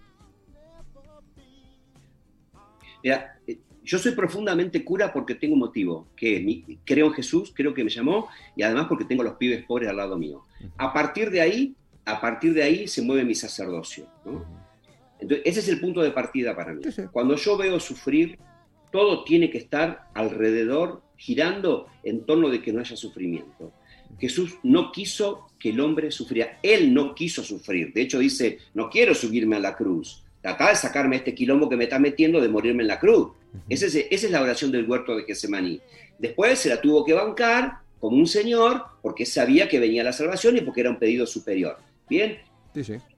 Mira, 3.04 3.38
eh, 3.38 3.39
yo 3.90 3.98
soy 3.98 4.12
profundamente 4.12 4.86
cura 4.86 5.12
porque 5.12 5.34
tengo 5.34 5.56
un 5.56 5.62
motivo, 5.62 6.10
que 6.16 6.78
creo 6.86 7.08
en 7.08 7.14
Jesús, 7.14 7.52
creo 7.56 7.74
que 7.74 7.84
me 7.84 7.90
llamó, 7.90 8.28
y 8.56 8.62
además 8.62 8.86
porque 8.88 9.04
tengo 9.04 9.24
los 9.24 9.34
pibes 9.34 9.66
pobres 9.66 9.90
al 9.90 9.98
lado 9.98 10.16
mío. 10.16 10.44
A 10.78 10.94
partir 10.94 11.32
de 11.32 11.42
ahí, 11.42 11.74
a 12.06 12.22
partir 12.22 12.54
de 12.54 12.62
ahí 12.62 12.88
se 12.88 13.02
mueve 13.02 13.24
mi 13.26 13.34
sacerdocio. 13.34 14.06
Entonces, 15.20 15.42
ese 15.44 15.60
es 15.62 15.70
el 15.70 15.80
punto 15.80 16.04
de 16.04 16.12
partida 16.12 16.56
para 16.56 16.72
mí. 16.72 16.84
Cuando 17.12 17.36
yo 17.36 17.58
veo 17.58 17.80
sufrir, 17.80 18.38
todo 18.92 19.24
tiene 19.24 19.50
que 19.50 19.58
estar 19.58 20.08
alrededor 20.14 21.02
girando 21.18 21.88
en 22.04 22.28
torno 22.28 22.50
de 22.50 22.62
que 22.62 22.72
no 22.72 22.82
haya 22.82 22.96
sufrimiento. 22.96 23.74
Jesús 24.20 24.60
no 24.62 24.92
quiso 24.92 25.48
que 25.58 25.70
el 25.72 25.80
hombre 25.80 26.12
sufriera, 26.12 26.60
él 26.62 26.94
no 26.94 27.16
quiso 27.16 27.44
sufrir, 27.44 27.92
de 27.94 28.02
hecho 28.02 28.20
dice, 28.20 28.60
no 28.76 28.88
quiero 28.88 29.16
subirme 29.16 29.56
a 29.56 29.60
la 29.60 29.76
cruz, 29.76 30.24
trata 30.42 30.70
de 30.70 30.76
sacarme 30.76 31.16
este 31.16 31.34
quilombo 31.34 31.68
que 31.70 31.76
me 31.76 31.86
está 31.86 31.98
metiendo 31.98 32.40
de 32.40 32.50
morirme 32.50 32.84
en 32.84 32.88
la 32.88 33.00
cruz. 33.00 33.30
Esa, 33.68 33.86
es, 33.86 34.30
la 34.30 34.42
oración 34.42 34.72
del 34.72 34.90
huerto 34.90 35.16
de 35.16 35.24
Getsemaní. 35.24 35.82
Después 36.18 36.60
se 36.60 36.70
la 36.70 36.82
tuvo 36.82 37.06
que 37.06 37.14
bancar 37.14 37.80
como 38.00 38.18
un 38.18 38.28
señor 38.28 38.84
porque 39.02 39.26
sabía 39.26 39.68
que 39.68 39.80
venía 39.80 40.04
la 40.04 40.14
salvación 40.14 40.58
y 40.58 40.62
porque 40.62 40.82
era 40.82 40.90
un 40.90 41.00
pedido 41.00 41.26
superior. 41.26 41.78
¿Bien? 42.10 42.40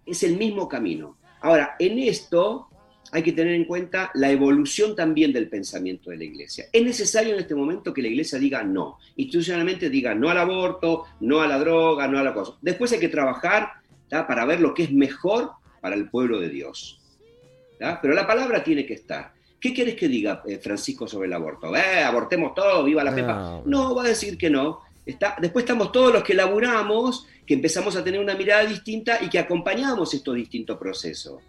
Es 0.05 0.23
el 0.23 0.37
mismo 0.37 0.67
camino. 0.67 1.17
Ahora, 1.41 1.75
en 1.79 1.99
esto 1.99 2.67
hay 3.11 3.23
que 3.23 3.33
tener 3.33 3.53
en 3.53 3.65
cuenta 3.65 4.11
la 4.13 4.31
evolución 4.31 4.95
también 4.95 5.33
del 5.33 5.49
pensamiento 5.49 6.09
de 6.09 6.17
la 6.17 6.23
iglesia. 6.23 6.65
Es 6.71 6.83
necesario 6.83 7.33
en 7.33 7.41
este 7.41 7.55
momento 7.55 7.93
que 7.93 8.01
la 8.01 8.07
iglesia 8.07 8.39
diga 8.39 8.63
no, 8.63 8.97
institucionalmente 9.17 9.89
diga 9.89 10.15
no 10.15 10.29
al 10.29 10.37
aborto, 10.37 11.05
no 11.19 11.41
a 11.41 11.47
la 11.47 11.59
droga, 11.59 12.07
no 12.07 12.19
a 12.19 12.23
la 12.23 12.33
cosa. 12.33 12.53
Después 12.61 12.91
hay 12.93 12.99
que 12.99 13.09
trabajar 13.09 13.73
para 14.09 14.45
ver 14.45 14.61
lo 14.61 14.73
que 14.73 14.83
es 14.83 14.91
mejor 14.91 15.51
para 15.81 15.95
el 15.95 16.09
pueblo 16.09 16.39
de 16.39 16.49
Dios. 16.49 17.01
Pero 18.01 18.13
la 18.13 18.27
palabra 18.27 18.63
tiene 18.63 18.85
que 18.85 18.93
estar. 18.93 19.33
¿Qué 19.61 19.75
quieres 19.75 19.95
que 19.95 20.07
diga 20.07 20.41
eh, 20.47 20.57
Francisco 20.57 21.07
sobre 21.07 21.27
el 21.27 21.33
aborto? 21.33 21.73
Eh, 21.75 22.03
abortemos 22.03 22.55
todo, 22.55 22.83
viva 22.83 23.03
la 23.03 23.13
pepa. 23.13 23.61
No, 23.63 23.93
va 23.93 24.05
a 24.05 24.07
decir 24.07 24.35
que 24.35 24.49
no. 24.49 24.79
Está, 25.05 25.37
después 25.39 25.63
estamos 25.63 25.91
todos 25.91 26.11
los 26.11 26.23
que 26.23 26.33
laburamos, 26.33 27.27
que 27.45 27.53
empezamos 27.53 27.95
a 27.95 28.03
tener 28.03 28.19
una 28.19 28.33
mirada 28.33 28.65
distinta 28.65 29.19
y 29.23 29.29
que 29.29 29.37
acompañamos 29.37 30.15
estos 30.15 30.33
distintos 30.33 30.79
procesos. 30.79 31.43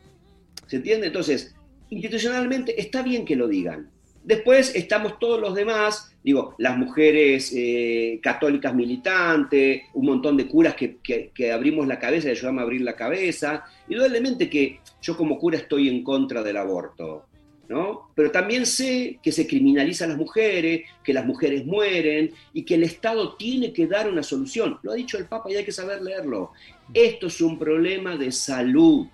¿Se 0.67 0.77
entiende? 0.77 1.07
Entonces, 1.07 1.55
institucionalmente 1.89 2.79
está 2.79 3.03
bien 3.03 3.25
que 3.25 3.35
lo 3.35 3.49
digan. 3.49 3.91
Después 4.25 4.75
estamos 4.75 5.19
todos 5.19 5.41
los 5.41 5.55
demás, 5.55 6.15
digo, 6.23 6.55
las 6.59 6.77
mujeres 6.77 7.51
eh, 7.57 8.21
católicas 8.23 8.75
militantes, 8.75 9.83
un 9.95 10.07
montón 10.07 10.37
de 10.37 10.47
curas 10.47 10.77
que, 10.77 11.53
abrimos 11.53 11.89
la 11.89 11.99
cabeza 11.99 12.29
y 12.29 12.33
ayudamos 12.33 12.61
a 12.61 12.65
abrir 12.65 12.83
la 12.83 12.95
cabeza. 12.95 13.65
Indudablemente 13.89 14.51
que 14.51 14.81
yo 15.01 15.17
como 15.17 15.39
cura 15.39 15.57
estoy 15.57 15.89
en 15.89 16.05
contra 16.05 16.43
del 16.43 16.59
aborto, 16.59 17.27
¿no? 17.69 18.11
Pero 18.15 18.31
también 18.31 18.67
sé 18.67 19.19
que 19.23 19.33
se 19.33 19.47
criminaliza 19.47 20.05
a 20.05 20.09
las 20.09 20.17
mujeres, 20.17 20.83
que 21.03 21.13
las 21.13 21.25
mujeres 21.25 21.65
mueren 21.65 22.33
y 22.53 22.65
que 22.65 22.75
el 22.75 22.83
Estado 22.83 23.35
tiene 23.37 23.73
que 23.73 23.87
dar 23.87 24.09
una 24.09 24.23
solución. 24.23 24.79
Lo 24.83 24.93
ha 24.93 24.95
dicho 24.95 25.19
el 25.19 25.27
Papa 25.27 25.51
y 25.51 25.57
hay 25.57 25.65
que 25.65 25.73
saber 25.73 26.03
leerlo. 26.03 26.53
Esto 26.93 27.29
es 27.29 27.41
un 27.41 27.59
problema 27.59 28.17
de 28.17 28.31
salud 28.33 29.07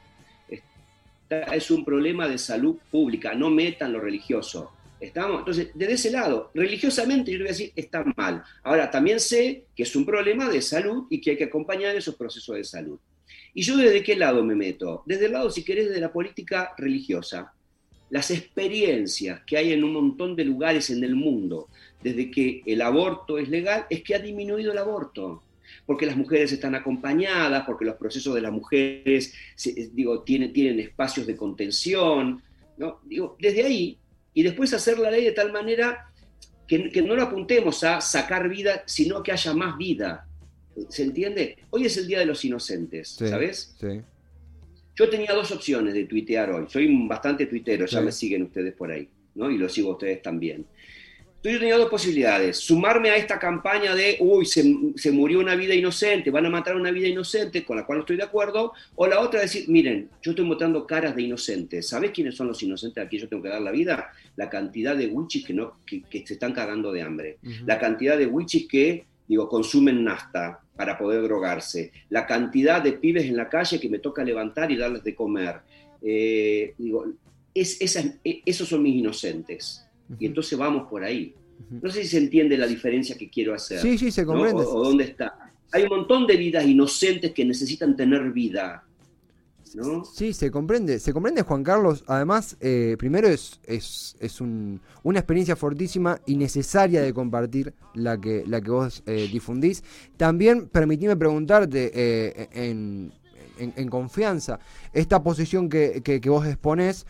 es 1.31 1.71
un 1.71 1.85
problema 1.85 2.26
de 2.26 2.38
salud 2.38 2.76
pública, 2.90 3.35
no 3.35 3.50
metan 3.50 3.93
lo 3.93 4.00
religioso. 4.00 4.73
¿Estamos? 5.00 5.40
Entonces, 5.40 5.71
desde 5.75 5.93
ese 5.93 6.11
lado, 6.11 6.50
religiosamente 6.55 7.31
yo 7.31 7.38
le 7.38 7.45
voy 7.45 7.49
a 7.50 7.52
decir, 7.52 7.73
está 7.76 8.02
mal. 8.17 8.43
Ahora, 8.64 8.90
también 8.90 9.21
sé 9.21 9.67
que 9.76 9.85
es 9.85 9.95
un 9.95 10.05
problema 10.05 10.49
de 10.49 10.61
salud 10.61 11.07
y 11.09 11.21
que 11.21 11.33
hay 11.33 11.37
que 11.37 11.45
acompañar 11.45 11.95
esos 11.95 12.17
procesos 12.17 12.57
de 12.57 12.64
salud. 12.64 12.99
¿Y 13.55 13.62
yo 13.62 13.76
desde 13.76 14.02
qué 14.02 14.17
lado 14.17 14.43
me 14.43 14.57
meto? 14.57 15.05
Desde 15.07 15.26
el 15.26 15.33
lado, 15.33 15.50
si 15.50 15.62
querés, 15.62 15.90
de 15.90 16.00
la 16.00 16.12
política 16.12 16.73
religiosa. 16.76 17.52
Las 18.11 18.31
experiencias 18.31 19.41
que 19.47 19.57
hay 19.57 19.73
en 19.73 19.85
un 19.85 19.93
montón 19.93 20.35
de 20.37 20.45
lugares 20.45 20.91
en 20.91 21.05
el 21.05 21.15
mundo, 21.15 21.69
desde 22.03 22.31
que 22.31 22.62
el 22.65 22.81
aborto 22.83 23.38
es 23.38 23.49
legal, 23.49 23.87
es 23.91 24.03
que 24.03 24.15
ha 24.15 24.19
disminuido 24.19 24.73
el 24.73 24.79
aborto 24.79 25.43
porque 25.87 26.07
las 26.07 26.17
mujeres 26.17 26.53
están 26.53 26.75
acompañadas, 26.75 27.65
porque 27.65 27.85
los 27.85 27.97
procesos 27.97 28.35
de 28.35 28.41
las 28.41 28.53
mujeres 28.53 29.33
digo, 29.93 30.23
tienen, 30.23 30.53
tienen 30.53 30.81
espacios 30.81 31.27
de 31.27 31.37
contención, 31.37 32.43
¿no? 32.77 33.00
Digo, 33.05 33.37
desde 33.38 33.65
ahí, 33.65 33.99
y 34.35 34.43
después 34.43 34.73
hacer 34.73 34.99
la 34.99 35.11
ley 35.11 35.25
de 35.25 35.33
tal 35.33 35.53
manera 35.53 36.11
que, 36.67 37.03
no 37.03 37.17
lo 37.17 37.23
apuntemos 37.23 37.83
a 37.85 38.00
sacar 38.00 38.49
vida, 38.49 38.83
sino 38.87 39.23
que 39.23 39.33
haya 39.33 39.55
más 39.55 39.77
vida. 39.79 40.29
¿Se 40.91 41.03
entiende? 41.03 41.57
Hoy 41.71 41.87
es 41.87 41.97
el 41.97 42.07
Día 42.07 42.21
de 42.21 42.27
los 42.27 42.45
Inocentes, 42.45 43.17
¿sabes? 43.19 43.75
Sí. 43.81 44.03
Yo 44.99 45.09
tenía 45.09 45.33
dos 45.33 45.52
opciones 45.52 45.95
de 45.95 46.07
tuitear 46.07 46.50
hoy. 46.50 46.64
Soy 46.69 47.07
bastante 47.07 47.47
tuitero, 47.47 47.87
ya 47.87 48.00
me 48.00 48.11
siguen 48.11 48.43
ustedes 48.43 48.75
por 48.75 48.90
ahí, 48.90 49.09
¿no? 49.37 49.49
Y 49.49 49.57
lo 49.57 49.69
sigo 49.69 49.90
a 49.90 49.93
ustedes 49.93 50.21
también. 50.21 50.67
Entonces 51.37 51.52
yo 51.52 51.59
tenía 51.61 51.76
dos 51.76 51.88
posibilidades, 51.88 52.57
sumarme 52.57 53.11
a 53.11 53.17
esta 53.17 53.38
campaña 53.38 53.95
de, 53.95 54.17
uy, 54.19 54.45
se, 54.45 55.12
murió 55.12 55.38
una 55.38 55.55
vida 55.55 55.73
inocente, 55.73 56.33
van 56.33 56.47
a 56.47 56.50
matar 56.50 56.75
una 56.75 56.90
vida 56.90 57.07
inocente, 57.07 57.64
con 57.64 57.76
la 57.76 57.87
cual 57.87 57.99
no 57.99 58.02
estoy 58.02 58.17
de 58.17 58.25
acuerdo, 58.25 58.73
o 58.97 59.07
la 59.07 59.21
otra 59.21 59.43
decir, 59.43 59.69
miren, 59.69 60.11
yo 60.21 60.33
estoy 60.33 60.45
mostrando 60.45 60.85
caras 60.85 61.14
de 61.14 61.23
inocentes, 61.23 61.87
¿sabes 61.87 62.11
quiénes 62.11 62.35
son 62.35 62.49
los 62.49 62.61
inocentes 62.61 63.05
a 63.05 63.09
quienes 63.09 63.26
yo 63.26 63.28
tengo 63.28 63.45
que 63.45 63.50
dar 63.50 63.62
la 63.62 63.71
vida? 63.71 64.11
La 64.35 64.50
cantidad 64.50 64.97
de 64.97 65.07
wichis 65.07 65.47
que, 65.47 65.55
no, 65.55 65.75
que, 65.87 66.02
se 66.26 66.35
están 66.35 66.52
cagando 66.52 66.90
de 66.90 67.02
hambre, 67.02 67.38
la 67.64 67.78
cantidad 67.78 68.19
de 68.19 68.26
wichis 68.26 68.67
que, 68.67 69.07
digo, 69.28 69.49
consumen 69.49 70.02
nafta 70.02 70.59
para 70.79 70.97
poder 70.97 71.21
drogarse, 71.23 71.91
la 72.09 72.25
cantidad 72.25 72.81
de 72.81 72.93
pibes 72.93 73.25
en 73.25 73.37
la 73.37 73.49
calle 73.49 73.81
que 73.81 73.89
me 73.89 73.99
toca 73.99 74.23
levantar 74.23 74.71
y 74.71 74.77
darles 74.77 75.03
de 75.03 75.13
comer. 75.13 75.57
Eh, 76.01 76.73
digo, 76.79 77.05
es, 77.53 77.81
e, 78.25 78.43
esos 78.47 78.69
son 78.69 78.85
mis 78.85 78.95
inocentes. 78.95 79.85
Y 80.21 80.27
entonces 80.27 80.57
vamos 80.57 80.89
por 80.89 81.03
ahí. 81.03 81.35
No 81.69 81.91
sé 81.91 82.03
si 82.03 82.11
se 82.11 82.19
entiende 82.19 82.57
la 82.57 82.69
diferencia 82.69 83.19
que 83.19 83.29
quiero 83.29 83.55
hacer. 83.55 83.81
Sí, 83.81 83.99
sí, 83.99 84.13
se 84.13 84.25
comprende. 84.25 84.63
O, 84.63 84.85
dónde 84.85 85.03
está. 85.03 85.53
Hay 85.73 85.83
un 85.83 85.89
montón 85.89 86.29
de 86.29 86.37
vidas 86.37 86.65
inocentes 86.65 87.33
que 87.33 87.45
necesitan 87.45 87.97
tener 87.97 88.31
vida. 88.31 88.85
Sí, 90.13 90.33
se 90.33 90.51
comprende, 90.51 90.99
se 90.99 91.13
comprende 91.13 91.43
Juan 91.43 91.63
Carlos. 91.63 92.05
Además, 92.07 92.57
eh, 92.61 92.97
primero 92.99 93.29
es, 93.29 93.61
es, 93.65 94.17
es 94.21 94.41
un, 94.41 94.81
una 95.03 95.21
experiencia 95.21 95.57
fortísima 95.57 96.21
y 96.27 96.37
necesaria 96.37 97.03
de 97.03 97.13
compartir 97.13 97.75
la 97.95 98.21
que, 98.21 98.45
la 98.47 98.61
que 98.61 98.71
vos 98.71 99.03
eh, 99.07 99.29
difundís. 99.31 99.83
También 100.17 100.69
permitime 100.69 101.17
preguntarte 101.17 101.91
eh, 101.95 102.49
en, 102.53 103.13
en, 103.59 103.89
confianza, 103.89 104.61
esta 104.93 105.23
posición 105.23 105.69
que, 105.69 106.03
que, 106.03 106.31
vos 106.31 106.47
exponés, 106.47 107.07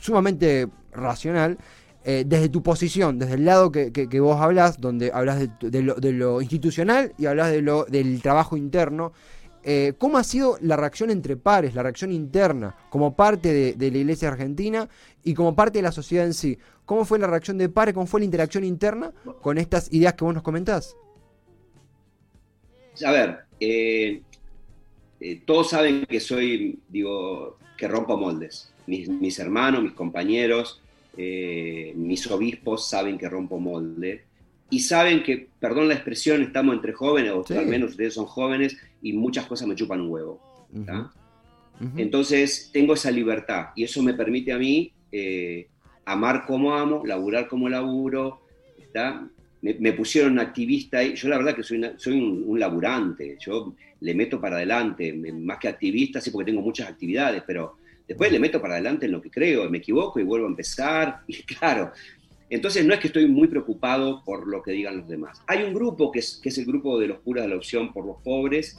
sumamente 0.00 0.68
racional, 0.92 1.58
desde 2.04 2.48
tu 2.48 2.62
posición, 2.62 3.18
desde 3.18 3.34
el 3.34 3.44
lado 3.46 3.72
que, 3.72 3.92
que, 3.92 4.20
vos 4.20 4.40
hablas, 4.40 4.78
donde 4.78 5.10
hablas 5.14 5.38
de, 5.38 5.70
de, 5.70 5.82
lo, 5.82 5.94
de, 5.94 6.12
lo, 6.12 6.42
institucional 6.42 7.14
y 7.16 7.26
hablas 7.26 7.50
de 7.50 7.62
lo, 7.62 7.84
del 7.84 8.20
trabajo 8.20 8.58
interno, 8.58 9.12
eh, 9.64 9.94
¿Cómo 9.98 10.18
ha 10.18 10.24
sido 10.24 10.58
la 10.60 10.76
reacción 10.76 11.10
entre 11.10 11.36
pares, 11.36 11.74
la 11.74 11.82
reacción 11.82 12.10
interna, 12.10 12.76
como 12.90 13.14
parte 13.14 13.74
de, 13.74 13.90
la 13.90 13.98
Iglesia 13.98 14.28
Argentina 14.28 14.88
y 15.22 15.34
como 15.34 15.54
parte 15.54 15.78
de 15.78 15.82
la 15.82 15.92
sociedad 15.92 16.26
en 16.26 16.34
sí? 16.34 16.58
¿Cómo 16.84 17.04
fue 17.04 17.18
la 17.18 17.28
reacción 17.28 17.58
de 17.58 17.68
pares, 17.68 17.94
cómo 17.94 18.06
fue 18.06 18.20
la 18.20 18.24
interacción 18.24 18.64
interna 18.64 19.12
con 19.40 19.58
estas 19.58 19.92
ideas 19.92 20.14
que 20.14 20.24
vos 20.24 20.34
nos 20.34 20.42
comentás? 20.42 20.96
A 23.04 23.12
ver, 23.12 23.38
eh, 23.60 24.22
eh, 25.20 25.42
todos 25.46 25.70
saben 25.70 26.06
que 26.06 26.18
soy, 26.18 26.80
digo, 26.88 27.58
que 27.78 27.86
rompo 27.86 28.16
moldes. 28.16 28.72
Mis, 28.86 29.38
hermanos, 29.38 29.82
mis 29.84 29.92
compañeros, 29.92 30.82
mis 31.16 32.26
obispos 32.30 32.88
saben 32.88 33.16
que 33.16 33.28
rompo 33.28 33.60
moldes 33.60 34.22
y 34.72 34.80
saben 34.80 35.22
que, 35.22 35.48
perdón 35.60 35.88
la 35.88 35.94
expresión, 35.94 36.40
estamos 36.40 36.74
entre 36.74 36.94
jóvenes, 36.94 37.30
o 37.30 37.44
al 37.50 37.66
menos 37.66 37.90
ustedes 37.90 38.14
son 38.14 38.24
jóvenes, 38.24 38.74
y 39.02 39.12
muchas 39.12 39.44
cosas 39.44 39.68
me 39.68 39.74
chupan 39.74 40.00
un 40.00 40.08
huevo. 40.08 40.40
Entonces, 41.98 42.70
tengo 42.72 42.94
esa 42.94 43.10
libertad 43.10 43.66
y 43.76 43.84
eso 43.84 44.02
me 44.02 44.14
permite 44.14 44.50
a 44.50 44.56
mí 44.56 44.90
eh, 45.10 45.66
amar 46.06 46.46
como 46.46 46.74
amo, 46.74 47.02
laburar 47.04 47.48
como 47.48 47.68
laburo. 47.68 48.40
¿está? 48.78 49.28
Me, 49.60 49.92
pusieron 49.92 50.38
activista 50.38 51.04
y 51.04 51.16
yo 51.16 51.28
la 51.28 51.36
verdad 51.36 51.54
que 51.54 51.62
soy, 51.62 51.84
soy 51.98 52.14
un, 52.14 52.58
laburante, 52.58 53.36
yo 53.38 53.74
le 54.00 54.14
meto 54.14 54.40
para 54.40 54.56
adelante, 54.56 55.12
más 55.12 55.58
que 55.58 55.68
activista, 55.68 56.18
sí 56.18 56.30
porque 56.30 56.50
tengo 56.50 56.62
muchas 56.62 56.88
actividades, 56.88 57.42
pero 57.46 57.76
después 58.08 58.32
le 58.32 58.38
meto 58.38 58.58
para 58.58 58.74
adelante 58.74 59.04
en 59.04 59.12
lo 59.12 59.20
que 59.20 59.30
creo, 59.30 59.68
me 59.68 59.78
equivoco 59.78 60.18
y 60.18 60.24
vuelvo 60.24 60.46
a 60.46 60.50
empezar, 60.50 61.20
y 61.26 61.42
claro, 61.42 61.92
entonces 62.54 62.84
no 62.84 62.92
es 62.92 63.00
que 63.00 63.06
estoy 63.06 63.26
muy 63.26 63.48
preocupado 63.48 64.22
por 64.24 64.46
lo 64.46 64.62
que 64.62 64.72
digan 64.72 64.98
los 64.98 65.08
demás. 65.08 65.42
Hay 65.46 65.62
un 65.62 65.72
grupo 65.72 66.12
que 66.12 66.18
es, 66.18 66.38
que 66.42 66.50
es 66.50 66.58
el 66.58 66.66
grupo 66.66 66.98
de 66.98 67.06
los 67.06 67.20
curas 67.20 67.44
de 67.44 67.50
la 67.50 67.56
opción 67.56 67.92
por 67.92 68.04
los 68.04 68.16
pobres, 68.22 68.78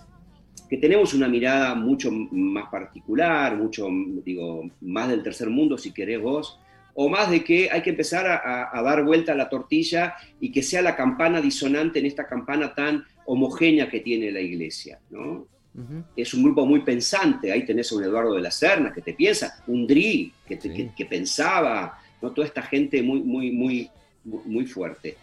que 0.70 0.78
tenemos 0.78 1.14
una 1.14 1.28
mirada 1.28 1.74
mucho 1.74 2.12
más 2.12 2.70
particular, 2.70 3.58
mucho, 3.58 3.88
digo, 4.24 4.70
más 4.82 5.10
del 5.10 5.24
tercer 5.24 5.50
mundo 5.50 5.78
si 5.78 5.92
querés 5.92 6.22
vos, 6.22 6.60
o 6.94 7.10
más 7.10 7.32
de 7.32 7.44
que 7.44 7.70
hay 7.72 7.82
que 7.82 7.90
empezar 7.90 8.28
a, 8.28 8.82
dar 8.84 9.04
vuelta 9.04 9.32
a 9.32 9.36
la 9.36 9.50
tortilla 9.50 10.16
y 10.40 10.52
que 10.52 10.62
sea 10.62 10.84
la 10.84 10.96
campana 10.96 11.42
disonante 11.42 11.98
en 11.98 12.06
esta 12.06 12.28
campana 12.28 12.76
tan 12.76 13.04
homogénea 13.26 13.90
que 13.90 14.02
tiene 14.02 14.32
la 14.32 14.42
iglesia, 14.42 15.00
¿no? 15.10 15.48
Es 16.16 16.36
un 16.36 16.44
grupo 16.44 16.68
muy 16.68 16.82
pensante, 16.82 17.52
ahí 17.52 17.66
tenés 17.66 17.92
a 17.92 17.96
un 17.96 18.04
Eduardo 18.04 18.36
de 18.36 18.42
la 18.42 18.52
Serna 18.52 18.94
que 18.94 19.02
te 19.02 19.14
piensa, 19.14 19.64
un 19.66 19.88
Dri 19.88 20.32
que, 20.46 20.60
que 20.96 21.06
pensaba, 21.06 22.00
Toda 22.32 22.48
esta 22.48 22.62
gente 22.62 23.02
muy, 23.02 23.22
muy, 23.22 23.52
muy, 23.52 23.90
muy 24.24 24.66
fuerte. 24.66 25.16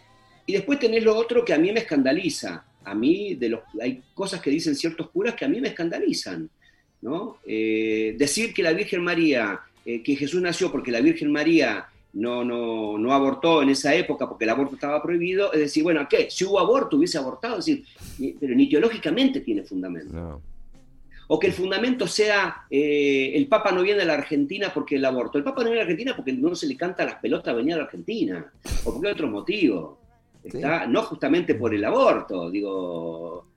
Y 0.45 0.53
después 0.53 0.79
tenés 0.79 1.03
lo 1.03 1.15
otro 1.15 1.45
que 1.45 1.53
a 1.53 1.57
mí 1.57 1.71
me 1.71 1.79
escandaliza. 1.79 2.65
A 2.83 2.95
mí, 2.95 3.35
de 3.35 3.49
los, 3.49 3.61
hay 3.81 4.01
cosas 4.13 4.41
que 4.41 4.49
dicen 4.49 4.75
ciertos 4.75 5.09
curas 5.09 5.35
que 5.35 5.45
a 5.45 5.47
mí 5.47 5.61
me 5.61 5.69
escandalizan. 5.69 6.49
¿no? 7.01 7.37
Eh, 7.45 8.15
decir 8.17 8.53
que 8.53 8.63
la 8.63 8.73
Virgen 8.73 9.03
María, 9.03 9.59
eh, 9.85 10.03
que 10.03 10.15
Jesús 10.15 10.41
nació 10.41 10.71
porque 10.71 10.91
la 10.91 11.01
Virgen 11.01 11.31
María 11.31 11.87
no, 12.13 12.43
no, 12.43 12.97
no, 12.97 13.13
abortó 13.13 13.63
en 13.63 13.69
esa 13.69 13.95
época 13.95 14.27
porque 14.27 14.43
el 14.43 14.51
aborto 14.51 14.75
estaba 14.75 15.01
prohibido, 15.01 15.51
es 15.53 15.59
decir, 15.59 15.81
bueno, 15.83 16.05
¿qué? 16.09 16.29
Si 16.29 16.43
hubo 16.43 16.59
aborto, 16.59 16.97
hubiese 16.97 17.17
abortado, 17.17 17.55
decir, 17.57 17.83
pero 18.39 18.53
ni 18.53 18.69
teológicamente 18.69 19.39
tiene 19.39 19.63
fundamento. 19.63 20.13
No 20.13 20.50
o 21.27 21.39
que 21.39 21.47
el 21.47 21.53
fundamento 21.53 22.07
sea 22.07 22.65
eh, 22.69 23.31
el 23.35 23.47
Papa 23.47 23.71
no 23.71 23.83
viene 23.83 24.01
a 24.01 24.05
la 24.05 24.13
Argentina 24.15 24.71
porque 24.73 24.95
el 24.95 25.05
aborto. 25.05 25.37
El 25.37 25.43
Papa 25.43 25.63
no 25.63 25.69
viene 25.69 25.81
a 25.81 25.83
la 25.83 25.89
Argentina 25.89 26.15
porque 26.15 26.33
no 26.33 26.55
se 26.55 26.67
le 26.67 26.75
canta 26.75 27.05
las 27.05 27.15
pelotas 27.15 27.55
venir 27.55 27.75
a 27.75 27.77
la 27.77 27.83
Argentina, 27.83 28.51
o 28.83 28.93
porque 28.93 29.07
hay 29.07 29.13
otro 29.13 29.29
motivo. 29.29 30.01
No 30.89 31.03
justamente 31.03 31.55
por 31.55 31.73
el 31.73 31.85
aborto, 31.85 32.49
digo. 32.49 33.47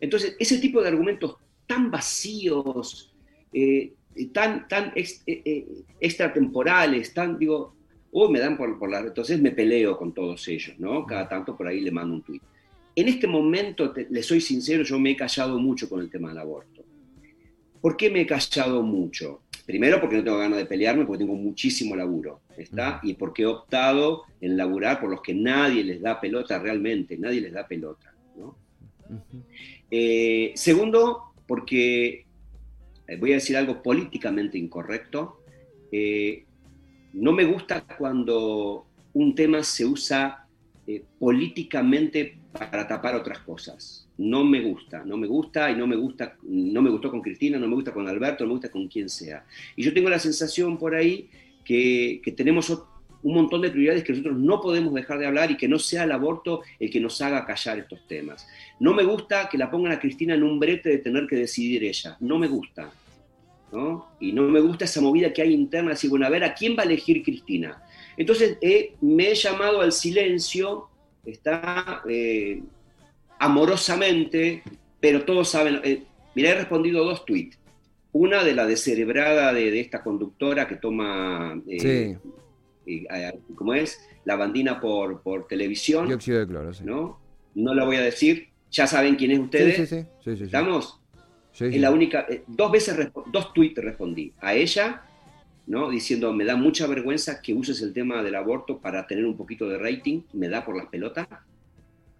Entonces, 0.00 0.36
ese 0.38 0.58
tipo 0.58 0.80
de 0.80 0.88
argumentos 0.88 1.36
tan 1.66 1.90
vacíos, 1.90 3.12
eh, 3.52 3.92
tan, 4.32 4.68
tan 4.68 4.92
eh, 4.94 5.84
extratemporales, 6.00 7.12
tan, 7.12 7.38
digo, 7.38 7.74
oh, 8.12 8.30
me 8.30 8.40
dan 8.40 8.56
por, 8.56 8.78
por 8.78 8.90
la... 8.90 9.00
Entonces 9.00 9.40
me 9.40 9.50
peleo 9.50 9.96
con 9.96 10.12
todos 10.12 10.46
ellos, 10.48 10.78
¿no? 10.78 11.04
Cada 11.04 11.28
tanto 11.28 11.56
por 11.56 11.66
ahí 11.66 11.80
le 11.80 11.90
mando 11.90 12.14
un 12.14 12.22
tuit. 12.22 12.42
En 12.94 13.06
este 13.06 13.26
momento, 13.26 13.92
le 14.10 14.22
soy 14.22 14.40
sincero, 14.40 14.82
yo 14.82 14.98
me 14.98 15.12
he 15.12 15.16
callado 15.16 15.58
mucho 15.58 15.88
con 15.88 16.00
el 16.00 16.10
tema 16.10 16.30
del 16.30 16.38
aborto. 16.38 16.77
¿Por 17.80 17.96
qué 17.96 18.10
me 18.10 18.22
he 18.22 18.26
callado 18.26 18.82
mucho? 18.82 19.42
Primero 19.66 20.00
porque 20.00 20.16
no 20.16 20.24
tengo 20.24 20.38
ganas 20.38 20.58
de 20.58 20.66
pelearme, 20.66 21.04
porque 21.04 21.24
tengo 21.24 21.36
muchísimo 21.36 21.94
laburo, 21.94 22.40
¿está? 22.56 23.00
Y 23.02 23.14
porque 23.14 23.42
he 23.42 23.46
optado 23.46 24.24
en 24.40 24.56
laburar 24.56 24.98
por 25.00 25.10
los 25.10 25.20
que 25.20 25.34
nadie 25.34 25.84
les 25.84 26.00
da 26.00 26.20
pelota 26.20 26.58
realmente, 26.58 27.18
nadie 27.18 27.42
les 27.42 27.52
da 27.52 27.66
pelota, 27.66 28.14
¿no? 28.36 28.56
Eh, 29.90 30.52
segundo, 30.54 31.34
porque 31.46 32.24
eh, 33.06 33.16
voy 33.18 33.32
a 33.32 33.34
decir 33.34 33.56
algo 33.56 33.82
políticamente 33.82 34.56
incorrecto, 34.56 35.42
eh, 35.92 36.44
no 37.12 37.32
me 37.32 37.44
gusta 37.44 37.82
cuando 37.82 38.86
un 39.12 39.34
tema 39.34 39.62
se 39.62 39.84
usa 39.84 40.46
políticamente 41.18 42.37
para 42.52 42.86
tapar 42.86 43.14
otras 43.14 43.40
cosas 43.40 44.08
no 44.18 44.44
me 44.44 44.60
gusta, 44.60 45.04
no 45.04 45.16
me 45.16 45.26
gusta 45.26 45.70
y 45.70 45.76
no 45.76 45.86
me 45.86 45.96
gusta, 45.96 46.36
no 46.42 46.82
me 46.82 46.90
gustó 46.90 47.10
con 47.10 47.22
Cristina, 47.22 47.58
no 47.58 47.68
me 47.68 47.74
gusta 47.74 47.92
con 47.92 48.06
Alberto, 48.08 48.44
no 48.44 48.48
me 48.48 48.54
gusta 48.54 48.70
con 48.70 48.88
quien 48.88 49.08
sea. 49.08 49.44
Y 49.76 49.84
yo 49.84 49.94
tengo 49.94 50.10
la 50.10 50.18
sensación 50.18 50.76
por 50.76 50.94
ahí 50.94 51.30
que, 51.64 52.20
tenemos 52.36 52.68
un 52.70 53.34
montón 53.34 53.62
de 53.62 53.70
prioridades 53.70 54.02
que 54.02 54.12
nosotros 54.12 54.36
no 54.38 54.60
podemos 54.60 54.92
dejar 54.92 55.18
de 55.18 55.26
hablar 55.26 55.50
y 55.52 55.56
que 55.56 55.68
no 55.68 55.78
sea 55.78 56.04
el 56.04 56.12
aborto 56.12 56.62
el 56.80 56.90
que 56.90 57.00
nos 57.00 57.20
haga 57.20 57.46
callar 57.46 57.78
estos 57.78 58.06
temas. 58.08 58.46
No 58.80 58.92
me 58.92 59.04
gusta 59.04 59.48
que 59.48 59.56
la 59.58 59.70
pongan 59.70 59.92
a 59.92 60.00
Cristina 60.00 60.34
en 60.34 60.42
un 60.42 60.58
brete 60.58 60.88
de 60.88 60.98
tener 60.98 61.26
que 61.28 61.36
decidir 61.36 61.84
ella, 61.84 62.16
no 62.20 62.38
me 62.38 62.48
gusta. 62.48 62.90
¿no? 63.70 64.08
Y 64.18 64.32
no 64.32 64.42
me 64.44 64.60
gusta 64.60 64.86
esa 64.86 65.00
movida 65.00 65.32
que 65.32 65.42
hay 65.42 65.52
interna, 65.52 65.92
así, 65.92 66.08
bueno, 66.08 66.26
a 66.26 66.30
ver, 66.30 66.42
¿a 66.42 66.54
quién 66.54 66.74
va 66.76 66.82
a 66.82 66.86
elegir 66.86 67.22
Cristina? 67.22 67.82
Entonces 68.16 68.58
me 69.00 69.30
he 69.30 69.34
llamado 69.34 69.80
al 69.82 69.92
silencio, 69.92 70.88
está... 71.24 72.02
Eh, 72.08 72.62
amorosamente, 73.38 74.62
pero 75.00 75.24
todos 75.24 75.48
saben. 75.48 75.80
Eh, 75.84 76.02
mira, 76.34 76.50
he 76.50 76.54
respondido 76.54 77.04
dos 77.04 77.24
tweets. 77.24 77.58
Una 78.12 78.42
de 78.42 78.54
la 78.54 78.66
descerebrada 78.66 79.52
de, 79.52 79.70
de 79.70 79.80
esta 79.80 80.02
conductora 80.02 80.66
que 80.66 80.76
toma. 80.76 81.60
Eh, 81.68 82.18
eh, 82.86 83.38
¿Cómo 83.54 83.74
es? 83.74 84.00
La 84.24 84.36
bandina 84.36 84.80
por, 84.80 85.22
por 85.22 85.46
televisión. 85.46 86.08
Dióxido 86.08 86.40
de 86.40 86.46
cloro, 86.46 86.72
sí. 86.72 86.84
¿no? 86.84 87.20
no 87.54 87.74
la 87.74 87.84
voy 87.84 87.96
a 87.96 88.02
decir. 88.02 88.48
Ya 88.70 88.86
saben 88.86 89.16
quién 89.16 89.30
es 89.30 89.38
ustedes. 89.38 89.76
Sí, 89.76 89.86
sí, 89.86 90.06
sí. 90.24 90.36
sí 90.36 90.44
¿Estamos? 90.44 91.00
Es 91.58 91.80
la 91.80 91.90
única. 91.90 92.26
dos 92.46 92.70
veces, 92.70 93.10
dos 93.32 93.52
tweets 93.52 93.82
respondí. 93.82 94.32
A 94.40 94.54
ella, 94.54 95.02
¿no? 95.68 95.90
Diciendo, 95.90 96.32
me 96.32 96.44
da 96.44 96.56
mucha 96.56 96.86
vergüenza 96.86 97.42
que 97.42 97.52
uses 97.52 97.80
el 97.82 97.92
tema 97.92 98.22
del 98.22 98.34
aborto 98.34 98.78
para 98.78 99.06
tener 99.06 99.26
un 99.26 99.36
poquito 99.36 99.68
de 99.68 99.78
rating. 99.78 100.22
Me 100.32 100.48
da 100.48 100.64
por 100.64 100.76
las 100.76 100.86
pelotas. 100.86 101.28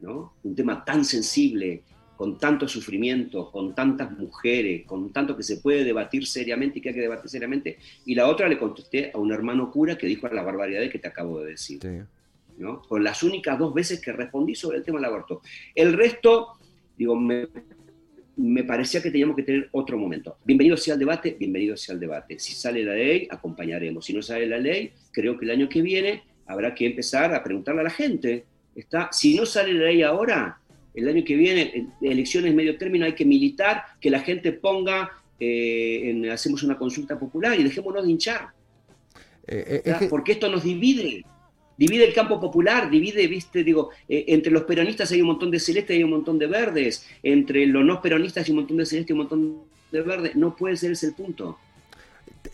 Un 0.01 0.55
tema 0.55 0.85
tan 0.85 1.05
sensible, 1.05 1.83
con 2.17 2.39
tanto 2.39 2.69
sufrimiento, 2.69 3.51
con 3.51 3.75
tantas 3.75 4.13
mujeres, 4.13 4.85
con 4.87 5.13
tanto 5.13 5.37
que 5.37 5.43
se 5.43 5.57
puede 5.57 5.83
debatir 5.83 6.27
seriamente 6.27 6.79
y 6.79 6.83
que 6.83 6.91
hay 6.91 6.95
que 6.95 7.01
debatir 7.01 7.31
seriamente. 7.31 7.79
Y 8.05 8.15
la 8.15 8.29
otra 8.29 8.49
le 8.49 8.59
contesté 8.59 9.11
a 9.13 9.19
un 9.19 9.33
hermano 9.33 9.71
cura 9.71 9.97
que 9.97 10.07
dijo 10.07 10.29
la 10.29 10.43
barbaridad 10.43 10.89
que 10.91 10.99
te 10.99 11.09
acabo 11.09 11.41
de 11.41 11.53
decir. 11.53 11.81
¿no? 12.59 12.83
Con 12.83 13.03
las 13.03 13.23
únicas 13.23 13.59
dos 13.59 13.73
veces 13.73 14.01
que 14.01 14.13
respondí 14.13 14.55
sobre 14.55 14.79
el 14.79 14.85
tema 14.85 14.99
del 14.99 15.07
aborto. 15.07 15.41
El 15.75 15.95
resto, 15.95 16.59
digo, 16.97 17.17
me, 17.17 17.49
me 18.38 18.64
parecía 18.64 19.03
que 19.03 19.11
teníamos 19.11 19.37
que 19.37 19.42
tener 19.42 19.68
otro 19.72 19.98
momento. 19.98 20.38
Bienvenido 20.44 20.77
sea 20.77 20.94
al 20.94 21.01
debate, 21.01 21.37
bienvenido 21.38 21.77
sea 21.77 21.94
al 21.94 22.01
debate. 22.01 22.38
Si 22.38 22.55
sale 22.55 22.83
la 22.83 22.94
ley, 22.94 23.29
acompañaremos. 23.31 24.05
Si 24.05 24.12
no 24.12 24.22
sale 24.22 24.46
la 24.46 24.59
ley, 24.59 24.92
creo 25.12 25.38
que 25.38 25.44
el 25.44 25.51
año 25.51 25.68
que 25.68 25.83
viene 25.83 26.22
habrá 26.46 26.74
que 26.74 26.87
empezar 26.87 27.35
a 27.35 27.42
preguntarle 27.42 27.83
a 27.83 27.85
la 27.85 27.90
gente 27.90 28.46
Está, 28.79 29.09
si 29.11 29.35
no 29.35 29.44
sale 29.44 29.74
la 29.74 29.87
ley 29.87 30.03
ahora, 30.03 30.61
el 30.94 31.09
año 31.09 31.24
que 31.24 31.35
viene, 31.35 31.88
elecciones 32.01 32.55
medio 32.55 32.79
término, 32.79 33.07
hay 33.07 33.12
que 33.12 33.24
militar, 33.24 33.83
que 34.01 34.09
la 34.09 34.20
gente 34.20 34.53
ponga, 34.53 35.11
eh, 35.40 36.31
hacemos 36.33 36.62
una 36.62 36.79
consulta 36.79 37.18
popular 37.18 37.59
y 37.59 37.64
dejémonos 37.64 38.05
de 38.05 38.11
hinchar. 38.12 38.51
Eh, 39.48 39.83
eh, 39.85 40.07
Porque 40.09 40.33
esto 40.33 40.48
nos 40.48 40.62
divide, 40.62 41.24
divide 41.79 42.05
el 42.07 42.12
campo 42.12 42.38
popular, 42.41 42.91
divide, 42.91 43.27
viste, 43.29 43.64
digo, 43.64 43.91
entre 44.09 44.53
los 44.53 44.64
peronistas 44.64 45.11
hay 45.12 45.21
un 45.23 45.29
montón 45.29 45.51
de 45.51 45.61
celestes 45.61 45.95
y 45.95 45.99
hay 45.99 46.05
un 46.05 46.11
montón 46.11 46.38
de 46.38 46.47
verdes, 46.49 47.07
entre 47.23 47.64
los 47.67 47.85
no 47.85 48.03
peronistas 48.03 48.45
hay 48.45 48.51
un 48.51 48.57
montón 48.59 48.77
de 48.77 48.85
celestes 48.85 49.11
y 49.11 49.12
un 49.12 49.19
montón 49.21 49.57
de 49.93 50.03
verde, 50.03 50.33
no 50.35 50.55
puede 50.57 50.77
ser 50.77 50.93
ese 50.93 51.07
el 51.07 51.14
punto. 51.14 51.57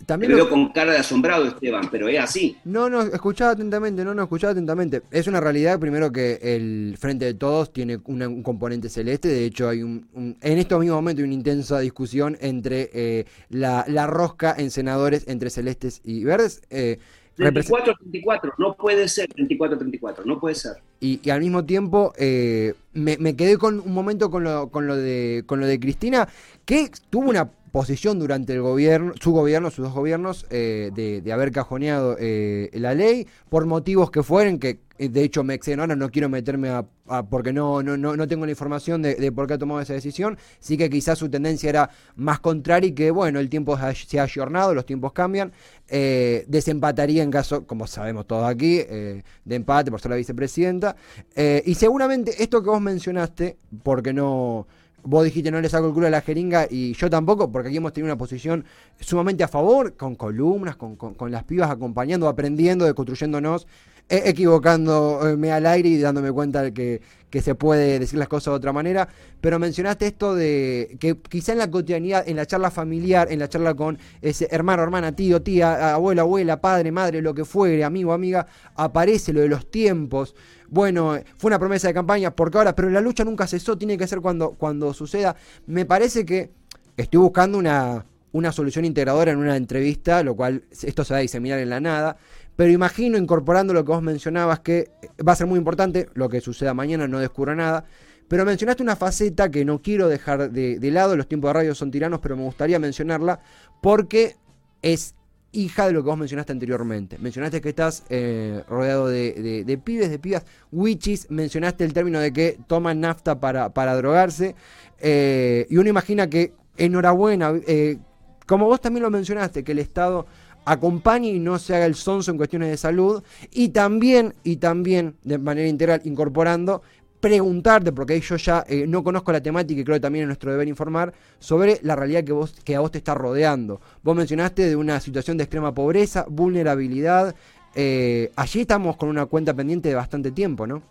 También 0.06 0.32
Te 0.32 0.36
lo- 0.38 0.44
veo 0.44 0.50
con 0.52 0.68
cara 0.72 0.92
de 0.92 0.98
asombrado, 0.98 1.46
Esteban, 1.46 1.88
pero 1.90 2.08
es 2.08 2.18
así. 2.20 2.56
No, 2.64 2.90
no, 2.90 3.02
escuchaba 3.02 3.52
atentamente, 3.52 4.04
no, 4.04 4.12
no, 4.14 4.22
escuchaba 4.22 4.50
atentamente. 4.52 5.00
Es 5.10 5.26
una 5.26 5.40
realidad, 5.40 5.78
primero, 5.80 6.12
que 6.12 6.38
el 6.42 6.96
Frente 6.98 7.24
de 7.24 7.34
Todos 7.34 7.72
tiene 7.72 7.98
una- 8.04 8.28
un 8.28 8.42
componente 8.42 8.88
celeste. 8.90 9.28
De 9.28 9.44
hecho, 9.46 9.68
hay 9.68 9.82
un, 9.82 10.06
un- 10.12 10.36
en 10.42 10.58
estos 10.58 10.78
mismos 10.80 10.96
momentos 10.98 11.20
hay 11.22 11.26
una 11.26 11.34
intensa 11.34 11.80
discusión 11.80 12.36
entre 12.40 12.90
eh, 12.92 13.24
la, 13.48 13.84
la 13.88 14.06
rosca 14.06 14.54
en 14.58 14.70
senadores 14.70 15.24
entre 15.26 15.48
celestes 15.50 16.00
y 16.04 16.24
verdes. 16.24 16.60
eh, 16.70 16.98
34-34, 17.36 18.52
no 18.58 18.74
puede 18.74 19.08
ser 19.08 19.28
34-34, 19.28 20.24
no 20.24 20.38
puede 20.40 20.54
ser. 20.54 20.76
y, 21.00 21.20
y 21.22 21.30
al 21.30 21.40
mismo 21.40 21.64
tiempo 21.64 22.12
eh, 22.16 22.74
me, 22.92 23.16
me 23.18 23.34
quedé 23.36 23.58
con 23.58 23.80
un 23.80 23.92
momento 23.92 24.30
con 24.30 24.44
lo, 24.44 24.68
con 24.70 24.86
lo 24.86 24.96
de 24.96 25.42
con 25.46 25.60
lo 25.60 25.66
de 25.66 25.80
Cristina, 25.80 26.28
que 26.64 26.90
tuvo 27.10 27.30
una 27.30 27.50
posición 27.72 28.20
durante 28.20 28.52
el 28.52 28.62
gobierno, 28.62 29.14
su 29.20 29.32
gobierno, 29.32 29.68
sus 29.70 29.84
dos 29.86 29.94
gobiernos, 29.94 30.46
eh, 30.50 30.92
de, 30.94 31.20
de 31.22 31.32
haber 31.32 31.50
cajoneado 31.50 32.16
eh, 32.20 32.70
la 32.74 32.94
ley 32.94 33.26
por 33.48 33.66
motivos 33.66 34.12
que 34.12 34.22
fueren, 34.22 34.60
que 34.60 34.78
de 34.98 35.22
hecho 35.24 35.42
me 35.44 35.54
exceden. 35.54 35.80
Ahora, 35.80 35.96
no 35.96 36.10
quiero 36.10 36.28
meterme 36.28 36.68
a, 36.70 36.84
porque 37.28 37.52
no, 37.52 37.82
no, 37.82 37.96
no, 37.96 38.16
no 38.16 38.28
tengo 38.28 38.44
la 38.46 38.52
información 38.52 39.02
de, 39.02 39.30
por 39.32 39.46
qué 39.46 39.54
ha 39.54 39.58
tomado 39.58 39.80
esa 39.80 39.92
decisión, 39.92 40.38
sí 40.60 40.76
que 40.76 40.88
quizás 40.88 41.18
su 41.18 41.28
tendencia 41.28 41.68
era 41.68 41.90
más 42.16 42.40
contraria 42.40 42.88
y 42.88 42.92
que 42.92 43.10
bueno, 43.10 43.40
el 43.40 43.48
tiempo 43.48 43.76
se 44.06 44.18
ha- 44.18 44.22
ayornado, 44.22 44.72
los 44.74 44.86
tiempos 44.86 45.12
cambian, 45.12 45.52
eh, 45.88 46.44
desempataría 46.48 47.22
en 47.22 47.30
caso, 47.30 47.66
como 47.66 47.86
sabemos 47.86 48.26
todos 48.26 48.46
aquí, 48.48 48.78
eh, 48.80 49.22
de 49.44 49.54
empate 49.56 49.90
por 49.90 50.00
ser 50.00 50.10
la 50.12 50.16
vicepresidenta, 50.16 50.96
eh, 51.34 51.62
y 51.66 51.74
seguramente 51.74 52.42
esto 52.42 52.62
que 52.62 52.70
vos 52.70 52.80
mencionaste, 52.80 53.56
porque 53.82 54.12
no... 54.12 54.66
Vos 55.06 55.22
dijiste 55.22 55.50
no 55.50 55.60
le 55.60 55.68
saco 55.68 55.88
el 55.88 55.92
culo 55.92 56.06
a 56.06 56.10
la 56.10 56.22
jeringa 56.22 56.66
y 56.70 56.94
yo 56.94 57.10
tampoco, 57.10 57.52
porque 57.52 57.68
aquí 57.68 57.76
hemos 57.76 57.92
tenido 57.92 58.06
una 58.10 58.16
posición 58.16 58.64
sumamente 58.98 59.44
a 59.44 59.48
favor, 59.48 59.92
con 59.96 60.14
columnas, 60.14 60.76
con, 60.76 60.96
con- 60.96 61.30
las 61.30 61.44
pibas 61.44 61.70
acompañando, 61.70 62.26
aprendiendo, 62.26 62.86
deconstruyéndonos, 62.86 63.66
eh, 63.66 63.68
equivocándome 64.08 65.52
al 65.52 65.66
aire 65.66 65.88
y 65.88 65.98
dándome 65.98 66.30
cuenta 66.32 66.62
de 66.62 66.72
que, 66.72 67.00
que 67.30 67.42
se 67.42 67.54
puede 67.54 67.98
decir 67.98 68.18
las 68.18 68.28
cosas 68.28 68.52
de 68.52 68.56
otra 68.56 68.72
manera. 68.72 69.08
Pero 69.40 69.58
mencionaste 69.58 70.06
esto 70.06 70.34
de 70.34 70.96
que 71.00 71.18
quizá 71.18 71.52
en 71.52 71.58
la 71.58 71.70
cotidianidad, 71.70 72.28
en 72.28 72.36
la 72.36 72.46
charla 72.46 72.70
familiar, 72.70 73.26
en 73.30 73.40
la 73.40 73.48
charla 73.48 73.74
con 73.74 73.98
ese 74.22 74.46
hermano, 74.50 74.82
hermana, 74.82 75.16
tío, 75.16 75.42
tía, 75.42 75.94
abuelo, 75.94 76.22
abuela, 76.22 76.60
padre, 76.60 76.92
madre, 76.92 77.22
lo 77.22 77.34
que 77.34 77.44
fuere, 77.44 77.82
amigo, 77.82 78.12
amiga, 78.12 78.46
aparece 78.76 79.32
lo 79.32 79.40
de 79.40 79.48
los 79.48 79.70
tiempos. 79.70 80.34
Bueno, 80.68 81.18
fue 81.36 81.48
una 81.48 81.58
promesa 81.58 81.88
de 81.88 81.94
campaña 81.94 82.30
porque 82.34 82.58
ahora, 82.58 82.74
pero 82.74 82.90
la 82.90 83.00
lucha 83.00 83.24
nunca 83.24 83.46
cesó, 83.46 83.76
tiene 83.76 83.98
que 83.98 84.06
ser 84.06 84.20
cuando, 84.20 84.52
cuando 84.52 84.94
suceda. 84.94 85.34
Me 85.66 85.84
parece 85.86 86.24
que 86.24 86.52
estoy 86.96 87.20
buscando 87.20 87.58
una, 87.58 88.06
una 88.34 88.50
solución 88.50 88.84
integradora 88.84 89.30
en 89.30 89.38
una 89.38 89.56
entrevista, 89.56 90.24
lo 90.24 90.34
cual 90.34 90.64
esto 90.70 91.04
se 91.04 91.14
va 91.14 91.18
a 91.18 91.22
diseminar 91.22 91.60
en 91.60 91.70
la 91.70 91.80
nada. 91.80 92.16
Pero 92.56 92.70
imagino 92.70 93.18
incorporando 93.18 93.74
lo 93.74 93.84
que 93.84 93.92
vos 93.92 94.02
mencionabas, 94.02 94.60
que 94.60 94.90
va 95.26 95.32
a 95.32 95.36
ser 95.36 95.46
muy 95.46 95.58
importante, 95.58 96.08
lo 96.14 96.28
que 96.28 96.40
suceda 96.40 96.72
mañana, 96.74 97.08
no 97.08 97.18
descubro 97.18 97.54
nada. 97.54 97.84
Pero 98.28 98.44
mencionaste 98.44 98.82
una 98.82 98.96
faceta 98.96 99.50
que 99.50 99.64
no 99.64 99.82
quiero 99.82 100.08
dejar 100.08 100.50
de, 100.50 100.90
lado, 100.90 101.16
los 101.16 101.28
tiempos 101.28 101.50
de 101.50 101.52
radio 101.54 101.74
son 101.74 101.90
tiranos, 101.90 102.20
pero 102.20 102.36
me 102.36 102.42
gustaría 102.44 102.78
mencionarla 102.78 103.40
porque 103.82 104.36
es 104.82 105.14
hija 105.52 105.86
de 105.86 105.92
lo 105.92 106.02
que 106.02 106.08
vos 106.08 106.18
mencionaste 106.18 106.52
anteriormente. 106.52 107.18
Mencionaste 107.18 107.60
que 107.60 107.68
estás 107.68 108.04
eh, 108.08 108.62
rodeado 108.68 109.08
de, 109.08 109.32
de- 109.34 109.64
de 109.64 109.78
pibes, 109.78 110.10
de 110.10 110.18
pibas, 110.18 110.44
witches, 110.72 111.30
mencionaste 111.30 111.84
el 111.84 111.92
término 111.92 112.18
de 112.18 112.32
que 112.32 112.58
toman 112.66 113.00
nafta 113.00 113.38
para, 113.40 113.72
para 113.74 113.94
drogarse, 113.94 114.54
eh, 115.00 115.66
y 115.68 115.76
uno 115.76 115.88
imagina 115.90 116.28
que, 116.28 116.54
enhorabuena, 116.76 117.52
eh, 117.68 117.98
como 118.46 118.66
vos 118.66 118.80
también 118.80 119.02
lo 119.04 119.10
mencionaste, 119.10 119.62
que 119.62 119.72
el 119.72 119.78
Estado 119.78 120.26
acompañe 120.64 121.28
y 121.28 121.38
no 121.38 121.58
se 121.58 121.74
haga 121.74 121.86
el 121.86 121.94
sonso 121.94 122.30
en 122.30 122.36
cuestiones 122.36 122.70
de 122.70 122.76
salud, 122.76 123.22
y 123.52 123.68
también, 123.70 124.34
y 124.44 124.56
también 124.56 125.14
de 125.22 125.38
manera 125.38 125.68
integral, 125.68 126.00
incorporando 126.04 126.82
preguntarte, 127.20 127.90
porque 127.90 128.20
yo 128.20 128.36
ya 128.36 128.66
eh, 128.68 128.84
no 128.86 129.02
conozco 129.02 129.32
la 129.32 129.42
temática 129.42 129.80
y 129.80 129.84
creo 129.84 129.96
que 129.96 130.00
también 130.00 130.24
es 130.24 130.26
nuestro 130.26 130.50
deber 130.50 130.68
informar 130.68 131.14
sobre 131.38 131.78
la 131.80 131.96
realidad 131.96 132.22
que, 132.22 132.32
vos, 132.32 132.52
que 132.62 132.76
a 132.76 132.80
vos 132.80 132.90
te 132.90 132.98
está 132.98 133.14
rodeando. 133.14 133.80
Vos 134.02 134.14
mencionaste 134.14 134.68
de 134.68 134.76
una 134.76 135.00
situación 135.00 135.38
de 135.38 135.44
extrema 135.44 135.72
pobreza, 135.72 136.26
vulnerabilidad. 136.28 137.34
eh, 137.74 138.30
allí 138.36 138.60
estamos 138.60 138.98
con 138.98 139.08
una 139.08 139.24
cuenta 139.24 139.54
pendiente 139.54 139.88
de 139.88 139.94
bastante 139.94 140.32
tiempo, 140.32 140.66
¿no? 140.66 140.82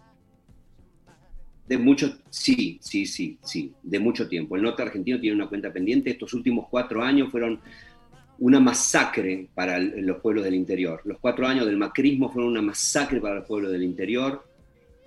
De 1.68 1.78
mucho, 1.78 2.18
sí, 2.32 2.80
sí, 2.82 3.06
sí, 3.06 3.38
sí, 3.44 3.72
de 3.84 4.00
mucho 4.00 4.28
tiempo. 4.28 4.56
El 4.56 4.64
norte 4.64 4.82
argentino 4.82 5.20
tiene 5.20 5.36
una 5.36 5.48
cuenta 5.48 5.72
pendiente. 5.72 6.10
Estos 6.10 6.34
últimos 6.34 6.68
cuatro 6.68 7.04
años 7.04 7.30
fueron 7.32 7.60
una 8.40 8.60
masacre 8.60 9.48
para 9.54 9.80
los 9.80 10.18
pueblos 10.18 10.44
del 10.44 10.56
interior. 10.56 11.02
Los 11.06 11.20
cuatro 11.20 11.48
años 11.48 11.66
del 11.66 11.78
macrismo 11.78 12.30
fueron 12.30 12.52
una 12.52 12.62
masacre 12.62 13.22
para 13.22 13.36
los 13.36 13.46
pueblos 13.46 13.72
del 13.72 13.84
interior. 13.84 14.44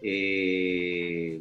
Eh, 0.02 1.40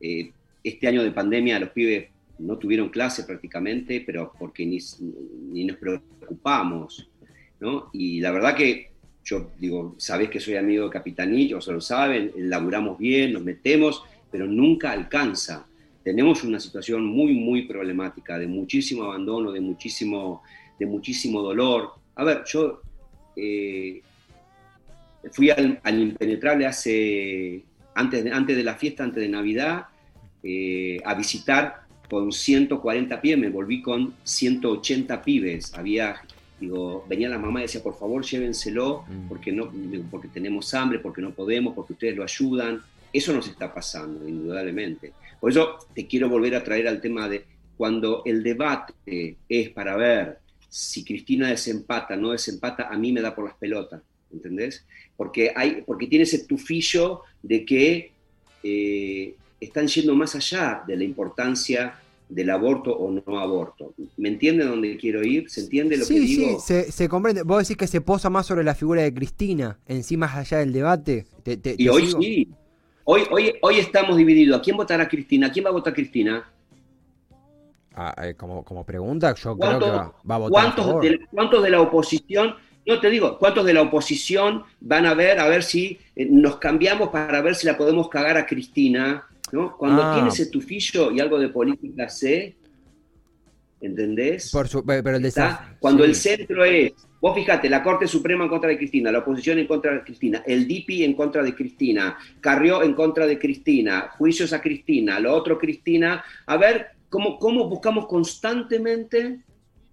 eh, 0.00 0.32
este 0.62 0.88
año 0.88 1.02
de 1.02 1.10
pandemia 1.10 1.58
los 1.58 1.70
pibes 1.70 2.08
no 2.38 2.56
tuvieron 2.56 2.88
clase 2.88 3.24
prácticamente, 3.24 4.02
pero 4.04 4.32
porque 4.38 4.64
ni, 4.66 4.78
ni 5.50 5.64
nos 5.64 5.76
preocupamos, 5.76 7.08
¿no? 7.60 7.90
Y 7.92 8.20
la 8.20 8.30
verdad 8.30 8.56
que 8.56 8.92
yo 9.24 9.50
digo, 9.58 9.94
sabés 9.98 10.30
que 10.30 10.40
soy 10.40 10.56
amigo 10.56 10.84
de 10.84 10.90
Capitanillo, 10.90 11.60
se 11.60 11.72
lo 11.72 11.80
saben, 11.80 12.32
laburamos 12.36 12.98
bien, 12.98 13.32
nos 13.32 13.44
metemos, 13.44 14.02
pero 14.30 14.46
nunca 14.46 14.90
alcanza. 14.90 15.66
Tenemos 16.02 16.42
una 16.42 16.58
situación 16.58 17.04
muy, 17.04 17.34
muy 17.34 17.62
problemática, 17.62 18.38
de 18.38 18.48
muchísimo 18.48 19.04
abandono, 19.04 19.52
de 19.52 19.60
muchísimo, 19.60 20.42
de 20.78 20.86
muchísimo 20.86 21.42
dolor. 21.42 21.92
A 22.16 22.24
ver, 22.24 22.42
yo 22.46 22.80
eh, 23.36 24.00
fui 25.32 25.50
al, 25.50 25.80
al 25.82 26.00
Impenetrable 26.00 26.66
hace, 26.66 27.62
antes 27.94 28.24
de, 28.24 28.32
antes 28.32 28.56
de 28.56 28.64
la 28.64 28.74
fiesta, 28.74 29.04
antes 29.04 29.22
de 29.22 29.28
Navidad, 29.28 29.86
eh, 30.42 30.98
a 31.04 31.14
visitar 31.14 31.82
con 32.10 32.32
140 32.32 33.20
pibes, 33.20 33.38
me 33.38 33.48
volví 33.48 33.80
con 33.80 34.14
180 34.24 35.22
pibes. 35.22 35.72
Había, 35.74 36.16
digo, 36.60 37.06
venía 37.08 37.28
la 37.28 37.38
mamá 37.38 37.60
y 37.60 37.62
decía, 37.62 37.82
por 37.82 37.98
favor, 37.98 38.24
llévenselo, 38.24 39.04
Mm. 39.08 39.28
porque, 39.28 39.52
no, 39.52 39.72
porque 40.10 40.28
tenemos 40.28 40.74
hambre, 40.74 40.98
porque 40.98 41.22
no 41.22 41.30
podemos, 41.30 41.74
porque 41.74 41.94
ustedes 41.94 42.16
lo 42.16 42.24
ayudan. 42.24 42.82
Eso 43.12 43.32
nos 43.32 43.46
está 43.48 43.72
pasando, 43.72 44.26
indudablemente. 44.28 45.12
Por 45.40 45.50
eso 45.50 45.78
te 45.94 46.06
quiero 46.06 46.28
volver 46.28 46.54
a 46.54 46.64
traer 46.64 46.88
al 46.88 47.00
tema 47.00 47.28
de 47.28 47.44
cuando 47.76 48.22
el 48.24 48.42
debate 48.42 49.36
es 49.48 49.70
para 49.70 49.96
ver 49.96 50.38
si 50.72 51.04
Cristina 51.04 51.48
desempata, 51.48 52.16
no 52.16 52.30
desempata, 52.32 52.88
a 52.88 52.96
mí 52.96 53.12
me 53.12 53.20
da 53.20 53.34
por 53.34 53.44
las 53.44 53.56
pelotas, 53.58 54.02
¿entendés? 54.30 54.86
Porque, 55.16 55.52
hay, 55.54 55.82
porque 55.86 56.06
tiene 56.06 56.24
ese 56.24 56.46
tufillo 56.46 57.22
de 57.42 57.64
que 57.64 58.14
eh, 58.62 59.36
están 59.60 59.86
yendo 59.86 60.14
más 60.14 60.34
allá 60.34 60.82
de 60.86 60.96
la 60.96 61.04
importancia 61.04 61.98
del 62.28 62.48
aborto 62.50 62.96
o 62.96 63.10
no 63.10 63.38
aborto. 63.38 63.94
¿Me 64.16 64.30
entiende 64.30 64.64
dónde 64.64 64.96
quiero 64.96 65.22
ir? 65.22 65.50
¿Se 65.50 65.60
entiende 65.60 65.96
lo 65.98 66.06
sí, 66.06 66.14
que 66.14 66.20
digo? 66.20 66.58
sí, 66.58 66.66
se, 66.66 66.90
se 66.92 67.08
comprende. 67.08 67.42
Vos 67.42 67.62
decís 67.62 67.76
que 67.76 67.86
se 67.86 68.00
posa 68.00 68.30
más 68.30 68.46
sobre 68.46 68.64
la 68.64 68.74
figura 68.74 69.02
de 69.02 69.12
Cristina, 69.12 69.80
en 69.86 70.02
sí 70.04 70.16
más 70.16 70.34
allá 70.36 70.58
del 70.58 70.72
debate. 70.72 71.26
Te- 71.42 71.58
te- 71.58 71.76
Y 71.76 71.84
te 71.84 71.92
hoy 71.92 72.06
sigo. 72.06 72.18
sí. 72.20 72.48
Hoy, 73.04 73.22
hoy, 73.30 73.52
hoy 73.62 73.78
estamos 73.78 74.16
divididos. 74.16 74.58
¿A 74.60 74.62
quién 74.62 74.76
votará 74.76 75.08
Cristina? 75.08 75.48
¿A 75.48 75.52
quién 75.52 75.64
va 75.64 75.70
a 75.70 75.72
votar 75.72 75.92
Cristina? 75.94 76.51
Ah, 77.94 78.14
eh, 78.22 78.34
como, 78.34 78.64
como 78.64 78.84
pregunta, 78.84 79.34
yo 79.34 79.56
creo 79.56 79.56
que 79.56 79.60
¿Cuántos, 79.60 79.90
va, 79.90 80.14
va 80.30 80.34
a 80.34 80.38
votar 80.38 80.60
a 80.60 80.62
cuántos 80.64 80.86
favor. 80.86 81.02
de, 81.04 81.20
cuántos 81.30 81.62
de 81.62 81.70
la 81.70 81.80
oposición, 81.82 82.54
no 82.86 83.00
te 83.00 83.10
digo, 83.10 83.38
cuántos 83.38 83.64
de 83.66 83.74
la 83.74 83.82
oposición 83.82 84.62
van 84.80 85.04
a 85.06 85.14
ver, 85.14 85.38
a 85.38 85.46
ver 85.48 85.62
si 85.62 85.98
eh, 86.16 86.26
nos 86.30 86.56
cambiamos 86.56 87.10
para 87.10 87.40
ver 87.42 87.54
si 87.54 87.66
la 87.66 87.76
podemos 87.76 88.08
cagar 88.08 88.36
a 88.38 88.46
Cristina? 88.46 89.24
¿no? 89.52 89.76
Cuando 89.76 90.02
Ah. 90.02 90.12
tiene 90.14 90.30
ese 90.30 90.46
tufillo 90.46 91.10
y 91.10 91.20
algo 91.20 91.38
de 91.38 91.50
política 91.50 92.08
sé, 92.08 92.56
¿entendés? 93.80 94.50
Por 94.50 94.68
su- 94.68 94.84
pe- 94.84 95.02
pero 95.02 95.16
el. 95.18 95.32
Cuando 95.78 96.04
sí. 96.04 96.08
el 96.10 96.16
centro 96.16 96.64
es, 96.64 96.92
vos 97.20 97.34
fíjate, 97.34 97.68
la 97.68 97.82
Corte 97.82 98.06
Suprema 98.06 98.44
en 98.44 98.50
contra 98.50 98.70
de 98.70 98.78
Cristina, 98.78 99.10
la 99.12 99.18
oposición 99.18 99.58
en 99.58 99.66
contra 99.66 99.92
de 99.92 100.02
Cristina, 100.02 100.42
el 100.46 100.66
DIPI 100.66 101.04
en 101.04 101.14
contra 101.14 101.42
de 101.42 101.54
Cristina, 101.54 102.16
Carrió 102.40 102.82
en 102.82 102.94
contra 102.94 103.26
de 103.26 103.38
Cristina, 103.38 104.10
juicios 104.16 104.52
a 104.54 104.60
Cristina, 104.62 105.18
lo 105.20 105.34
otro 105.34 105.58
Cristina, 105.58 106.24
a 106.46 106.56
ver 106.56 106.91
cómo, 107.12 107.38
cómo 107.38 107.68
buscamos 107.68 108.06
constantemente, 108.06 109.40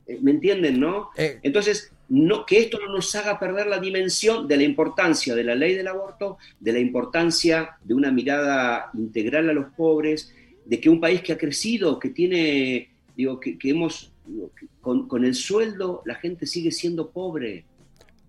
eh, 0.07 0.19
¿me 0.21 0.31
entienden, 0.31 0.79
no? 0.79 1.09
Eh, 1.17 1.37
Entonces, 1.43 1.91
no, 2.07 2.45
que 2.45 2.59
esto 2.59 2.79
no 2.79 2.93
nos 2.93 3.13
haga 3.13 3.37
perder 3.37 3.67
la 3.67 3.77
dimensión 3.77 4.47
de 4.47 4.55
la 4.55 4.63
importancia 4.63 5.35
de 5.35 5.43
la 5.43 5.53
ley 5.53 5.75
del 5.75 5.89
aborto, 5.89 6.37
de 6.61 6.71
la 6.71 6.79
importancia 6.79 7.71
de 7.83 7.93
una 7.93 8.09
mirada 8.09 8.89
integral 8.93 9.49
a 9.49 9.53
los 9.53 9.65
pobres, 9.73 10.33
de 10.63 10.79
que 10.79 10.89
un 10.89 11.01
país 11.01 11.21
que 11.21 11.33
ha 11.33 11.37
crecido, 11.37 11.99
que 11.99 12.09
tiene, 12.09 12.89
digo, 13.17 13.37
que, 13.37 13.57
que 13.57 13.71
hemos, 13.71 14.13
digo, 14.25 14.51
que 14.57 14.67
con, 14.79 15.09
con 15.09 15.25
el 15.25 15.35
sueldo 15.35 16.01
la 16.05 16.15
gente 16.15 16.47
sigue 16.47 16.71
siendo 16.71 17.11
pobre, 17.11 17.65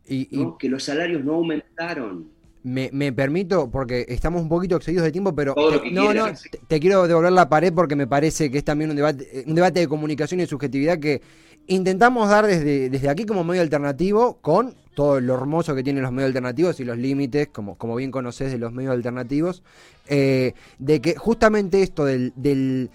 y, 0.08 0.26
que 0.58 0.68
los 0.68 0.82
salarios 0.82 1.24
no 1.24 1.34
aumentaron. 1.34 2.28
Me, 2.62 3.12
permito, 3.12 3.70
porque 3.70 4.04
estamos 4.08 4.42
un 4.42 4.48
poquito 4.48 4.76
excedidos 4.76 5.04
de 5.04 5.12
tiempo, 5.12 5.34
pero 5.34 5.54
no, 5.92 6.12
no, 6.12 6.26
te, 6.68 6.80
quiero 6.80 7.06
devolver 7.06 7.32
la 7.32 7.48
pared 7.48 7.72
porque 7.72 7.96
me 7.96 8.06
parece 8.06 8.50
que 8.50 8.58
es 8.58 8.64
también 8.64 8.90
un 8.90 8.96
debate, 8.96 9.44
un 9.46 9.54
debate 9.54 9.80
de 9.80 9.88
comunicación 9.88 10.40
y 10.40 10.46
subjetividad 10.46 10.98
que 10.98 11.22
intentamos 11.66 12.28
dar 12.28 12.46
desde, 12.46 12.90
desde 12.90 13.08
aquí 13.08 13.24
como 13.24 13.44
medio 13.44 13.62
alternativo, 13.62 14.38
con 14.40 14.74
todo 14.94 15.20
lo 15.20 15.34
hermoso 15.34 15.74
que 15.74 15.82
tienen 15.82 16.02
los 16.02 16.12
medios 16.12 16.28
alternativos 16.28 16.80
y 16.80 16.84
los 16.84 16.98
límites, 16.98 17.48
como, 17.48 17.76
como 17.76 17.96
bien 17.96 18.10
conoces 18.10 18.52
de 18.52 18.58
los 18.58 18.72
medios 18.72 18.92
alternativos, 18.92 19.62
eh, 20.08 20.52
de 20.78 21.00
que 21.00 21.14
justamente 21.14 21.82
esto 21.82 22.04
del 22.04 22.90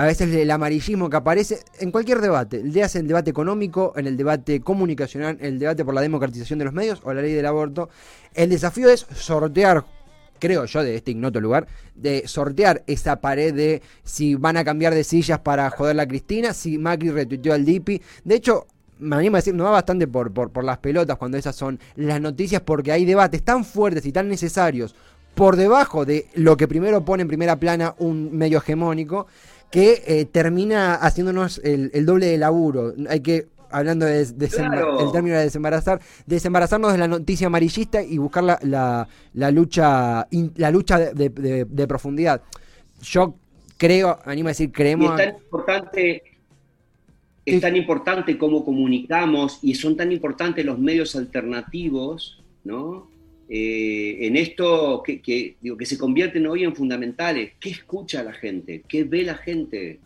a 0.00 0.06
veces 0.06 0.34
el 0.34 0.50
amarillismo 0.50 1.10
que 1.10 1.18
aparece 1.18 1.60
en 1.78 1.90
cualquier 1.90 2.22
debate, 2.22 2.62
ya 2.64 2.88
sea 2.88 3.00
en 3.00 3.04
el 3.04 3.08
debate 3.08 3.28
económico, 3.28 3.92
en 3.96 4.06
el 4.06 4.16
debate 4.16 4.62
comunicacional, 4.62 5.36
en 5.40 5.46
el 5.46 5.58
debate 5.58 5.84
por 5.84 5.92
la 5.92 6.00
democratización 6.00 6.58
de 6.58 6.64
los 6.64 6.72
medios 6.72 7.02
o 7.04 7.12
la 7.12 7.20
ley 7.20 7.34
del 7.34 7.44
aborto, 7.44 7.90
el 8.32 8.48
desafío 8.48 8.88
es 8.88 9.06
sortear, 9.14 9.84
creo 10.38 10.64
yo, 10.64 10.82
de 10.82 10.96
este 10.96 11.10
ignoto 11.10 11.38
lugar, 11.38 11.66
de 11.94 12.26
sortear 12.26 12.82
esa 12.86 13.20
pared 13.20 13.52
de 13.52 13.82
si 14.02 14.36
van 14.36 14.56
a 14.56 14.64
cambiar 14.64 14.94
de 14.94 15.04
sillas 15.04 15.40
para 15.40 15.68
joder 15.68 15.96
la 15.96 16.08
Cristina, 16.08 16.54
si 16.54 16.78
Macri 16.78 17.10
retuiteó 17.10 17.52
al 17.52 17.66
DIPI. 17.66 18.00
De 18.24 18.36
hecho, 18.36 18.68
me 19.00 19.16
animo 19.16 19.36
a 19.36 19.40
decir, 19.40 19.54
no 19.54 19.64
va 19.64 19.70
bastante 19.72 20.08
por, 20.08 20.32
por, 20.32 20.48
por 20.50 20.64
las 20.64 20.78
pelotas 20.78 21.18
cuando 21.18 21.36
esas 21.36 21.54
son 21.54 21.78
las 21.96 22.22
noticias, 22.22 22.62
porque 22.62 22.90
hay 22.90 23.04
debates 23.04 23.42
tan 23.42 23.66
fuertes 23.66 24.06
y 24.06 24.12
tan 24.12 24.28
necesarios 24.28 24.94
por 25.34 25.56
debajo 25.56 26.04
de 26.04 26.26
lo 26.34 26.56
que 26.56 26.68
primero 26.68 27.04
pone 27.04 27.22
en 27.22 27.28
primera 27.28 27.56
plana 27.56 27.94
un 27.98 28.36
medio 28.36 28.58
hegemónico, 28.58 29.26
que 29.70 30.02
eh, 30.06 30.24
termina 30.24 30.94
haciéndonos 30.94 31.60
el, 31.64 32.04
doble 32.04 32.26
de 32.26 32.38
laburo. 32.38 32.92
Hay 33.08 33.20
que 33.20 33.46
hablando 33.70 34.04
de, 34.04 34.20
el 34.20 35.12
término 35.12 35.36
de 35.36 35.44
desembarazar, 35.44 36.00
desembarazarnos 36.26 36.92
de 36.92 36.98
la 36.98 37.08
noticia 37.08 37.46
amarillista 37.46 38.02
y 38.02 38.18
buscar 38.18 38.42
la, 38.42 38.58
la, 39.32 39.50
lucha 39.50 40.26
la 40.56 40.70
lucha 40.70 40.98
de, 40.98 41.86
profundidad. 41.88 42.42
Yo 43.02 43.36
creo, 43.76 44.18
animo 44.24 44.48
a 44.48 44.50
decir, 44.50 44.72
creemos. 44.72 45.18
es 45.18 45.26
tan 45.26 45.36
importante, 45.36 46.22
es 47.46 47.60
tan 47.60 47.76
importante 47.76 48.36
cómo 48.36 48.64
comunicamos 48.64 49.60
y 49.62 49.74
son 49.74 49.96
tan 49.96 50.10
importantes 50.10 50.64
los 50.64 50.78
medios 50.78 51.14
alternativos, 51.14 52.42
¿no? 52.64 53.08
Eh, 53.52 54.28
en 54.28 54.36
esto 54.36 55.02
que, 55.02 55.56
digo, 55.60 55.76
que 55.76 55.84
se 55.84 55.98
convierten 55.98 56.46
hoy 56.46 56.62
en 56.62 56.74
fundamentales. 56.74 57.52
¿Qué 57.58 57.70
escucha 57.70 58.22
la 58.22 58.32
gente? 58.32 58.84
¿Qué 58.86 59.02
ve 59.02 59.24
la 59.24 59.34
gente? 59.34 59.98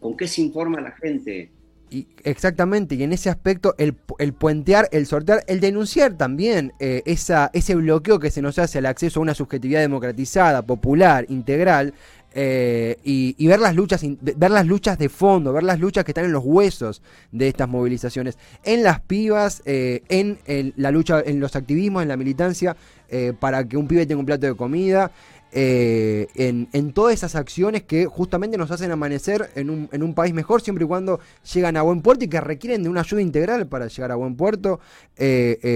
¿Con 0.00 0.16
qué 0.16 0.26
se 0.26 0.42
informa 0.42 0.80
la 0.80 0.90
gente? 0.90 1.50
Y 1.88 2.08
exactamente, 2.24 2.94
y 2.94 3.02
en 3.02 3.12
ese 3.12 3.28
aspecto 3.28 3.74
el, 3.76 3.92
puentear, 4.32 4.88
el 4.92 5.06
sortear, 5.06 5.44
el 5.46 5.60
denunciar 5.60 6.16
también 6.16 6.72
eh, 6.80 7.02
esa, 7.04 7.50
ese 7.52 7.74
bloqueo 7.74 8.18
que 8.18 8.30
se 8.30 8.40
nos 8.40 8.58
hace 8.58 8.78
al 8.78 8.86
acceso 8.86 9.20
a 9.20 9.22
una 9.22 9.34
subjetividad 9.34 9.80
democratizada, 9.80 10.62
popular, 10.62 11.26
integral, 11.28 11.92
eh, 12.34 12.96
y, 13.04 13.46
ver 13.46 13.60
las 13.60 13.74
luchas 13.74 14.02
ver 14.20 14.50
las 14.50 14.66
luchas 14.66 14.98
de 14.98 15.08
fondo, 15.08 15.52
ver 15.52 15.62
las 15.62 15.78
luchas 15.78 16.04
que 16.04 16.12
están 16.12 16.24
en 16.24 16.32
los 16.32 16.44
huesos 16.44 17.02
de 17.30 17.48
estas 17.48 17.68
movilizaciones, 17.68 18.38
en 18.64 18.82
las 18.82 19.00
pibas, 19.00 19.62
eh, 19.66 20.02
en, 20.08 20.72
la 20.76 20.90
lucha, 20.90 21.20
en 21.20 21.40
los 21.40 21.56
activismos, 21.56 22.02
en 22.02 22.08
la 22.08 22.16
militancia, 22.16 22.76
eh, 23.08 23.34
para 23.38 23.68
que 23.68 23.76
un 23.76 23.86
pibe 23.86 24.06
tenga 24.06 24.20
un 24.20 24.26
plato 24.26 24.46
de 24.46 24.54
comida, 24.54 25.10
en, 25.54 26.92
todas 26.94 27.12
esas 27.12 27.34
acciones 27.34 27.82
que 27.82 28.06
justamente 28.06 28.56
nos 28.56 28.70
hacen 28.70 28.90
amanecer 28.90 29.50
en 29.54 29.68
un, 29.68 29.88
en 29.92 30.02
un, 30.02 30.14
país 30.14 30.32
mejor 30.32 30.62
siempre 30.62 30.86
y 30.86 30.88
cuando 30.88 31.20
llegan 31.52 31.76
a 31.76 31.82
buen 31.82 32.00
puerto 32.00 32.24
y 32.24 32.28
que 32.28 32.40
requieren 32.40 32.82
de 32.82 32.88
una 32.88 33.02
ayuda 33.02 33.20
integral 33.20 33.66
para 33.66 33.88
llegar 33.88 34.12
a 34.12 34.14
buen 34.14 34.34
puerto. 34.34 34.80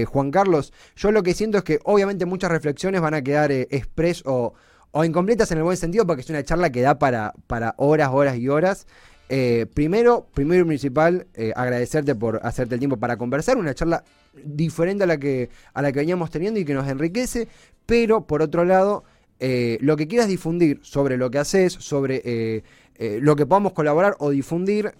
Juan 0.07 0.31
Carlos, 0.31 0.73
yo 0.95 1.11
lo 1.11 1.21
que 1.21 1.35
siento 1.35 1.59
es 1.59 1.63
que 1.63 1.79
obviamente 1.83 2.25
muchas 2.25 2.49
reflexiones 2.49 3.01
van 3.01 3.13
a 3.13 3.21
quedar 3.21 3.51
express 3.51 4.23
o 4.25 4.55
o 4.91 5.03
incompletas 5.03 5.51
en 5.51 5.59
el 5.59 5.63
buen 5.63 5.77
sentido, 5.77 6.05
porque 6.05 6.21
es 6.21 6.29
una 6.29 6.43
charla 6.43 6.71
que 6.71 6.81
da 6.81 6.97
para, 6.99 7.33
para 7.47 7.75
horas, 7.77 8.09
horas 8.11 8.37
y 8.37 8.49
horas. 8.49 8.87
Eh, 9.29 9.65
primero, 9.73 10.27
primero 10.33 10.63
y 10.63 10.67
principal, 10.67 11.27
eh, 11.33 11.51
agradecerte 11.55 12.15
por 12.15 12.39
hacerte 12.43 12.75
el 12.75 12.79
tiempo 12.79 12.97
para 12.97 13.17
conversar, 13.17 13.57
una 13.57 13.73
charla 13.73 14.03
diferente 14.33 15.03
a 15.03 15.07
la 15.07 15.17
que, 15.17 15.49
a 15.73 15.81
la 15.81 15.91
que 15.91 15.99
veníamos 15.99 16.31
teniendo 16.31 16.59
y 16.59 16.65
que 16.65 16.73
nos 16.73 16.87
enriquece, 16.87 17.47
pero 17.85 18.25
por 18.25 18.41
otro 18.41 18.63
lado, 18.63 19.03
eh, 19.39 19.77
lo 19.81 19.97
que 19.97 20.07
quieras 20.07 20.27
difundir 20.27 20.79
sobre 20.81 21.17
lo 21.17 21.29
que 21.29 21.39
haces, 21.39 21.73
sobre 21.73 22.63
lo 22.99 23.35
que 23.35 23.45
podamos 23.45 23.73
colaborar 23.73 24.15
o 24.19 24.31
difundir, 24.31 24.93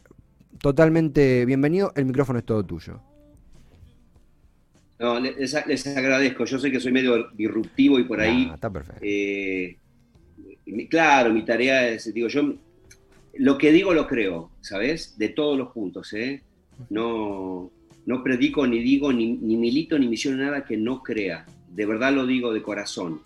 totalmente 0.60 1.46
bienvenido, 1.46 1.94
el 1.96 2.06
micrófono 2.06 2.40
es 2.40 2.46
todo 2.46 2.64
tuyo. 2.64 3.02
No, 5.00 5.20
les, 5.20 5.88
agradezco. 5.88 6.46
Yo 6.46 6.60
sé 6.60 6.72
que 6.72 6.80
soy 6.80 6.92
medio 6.92 7.30
disruptivo 7.34 8.00
y 8.00 8.04
por 8.04 8.20
ahí. 8.20 8.50
está 8.54 8.72
perfecto. 8.72 9.02
Eh, 9.04 9.78
claro, 10.90 11.32
mi 11.32 11.46
tarea 11.46 11.88
es, 11.90 12.14
digo, 12.14 12.28
yo 12.28 12.56
lo 13.36 13.58
que 13.58 13.72
digo 13.72 13.94
lo 13.94 14.08
creo, 14.08 14.52
¿sabes? 14.62 15.18
De 15.18 15.30
todos 15.30 15.58
los 15.58 15.72
puntos, 15.72 16.12
¿eh? 16.14 16.42
No, 16.90 17.72
no 18.06 18.24
predico, 18.24 18.66
ni 18.66 18.80
digo, 18.80 19.14
ni, 19.14 19.36
milito, 19.36 19.98
ni 20.00 20.08
misiono 20.08 20.44
nada 20.44 20.66
que 20.66 20.78
no 20.78 21.04
crea. 21.04 21.46
De 21.70 21.86
verdad 21.86 22.14
lo 22.14 22.26
digo 22.26 22.54
de 22.54 22.62
corazón. 22.62 23.22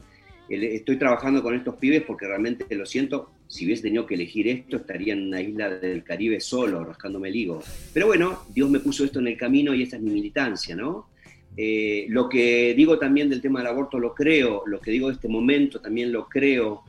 Estoy 0.50 0.98
trabajando 0.98 1.42
con 1.42 1.56
estos 1.56 1.76
pibes 1.76 2.04
porque 2.04 2.28
realmente 2.28 2.76
lo 2.76 2.86
siento. 2.86 3.32
Si 3.48 3.66
hubiese 3.66 3.84
tenido 3.84 4.06
que 4.06 4.16
elegir 4.16 4.48
esto, 4.48 4.78
estaría 4.78 5.14
en 5.14 5.28
una 5.28 5.42
isla 5.42 5.70
del 5.70 6.04
Caribe 6.04 6.40
solo, 6.42 6.84
rascándome 6.84 7.30
el 7.30 7.36
higo. 7.36 7.64
Pero 7.94 8.08
bueno, 8.08 8.40
Dios 8.54 8.70
me 8.70 8.80
puso 8.80 9.06
esto 9.06 9.20
en 9.20 9.28
el 9.28 9.38
camino 9.38 9.74
y 9.74 9.84
esta 9.84 9.96
es 9.96 10.02
mi 10.02 10.12
militancia, 10.12 10.76
¿no? 10.76 11.11
Eh, 11.58 12.06
lo 12.10 12.30
que 12.30 12.74
digo 12.76 12.98
también 12.98 13.30
del 13.30 13.42
tema 13.42 13.60
del 13.60 13.68
aborto 13.68 14.00
lo 14.00 14.14
creo, 14.14 14.64
lo 14.66 14.80
que 14.80 14.92
digo 14.92 15.08
de 15.08 15.16
este 15.16 15.28
momento 15.28 15.82
también 15.82 16.12
lo 16.12 16.28
creo. 16.28 16.84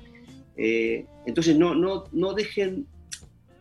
Eh, 0.56 1.06
entonces 1.26 1.56
no, 1.56 1.74
no, 1.74 2.04
no 2.12 2.32
dejen 2.32 2.86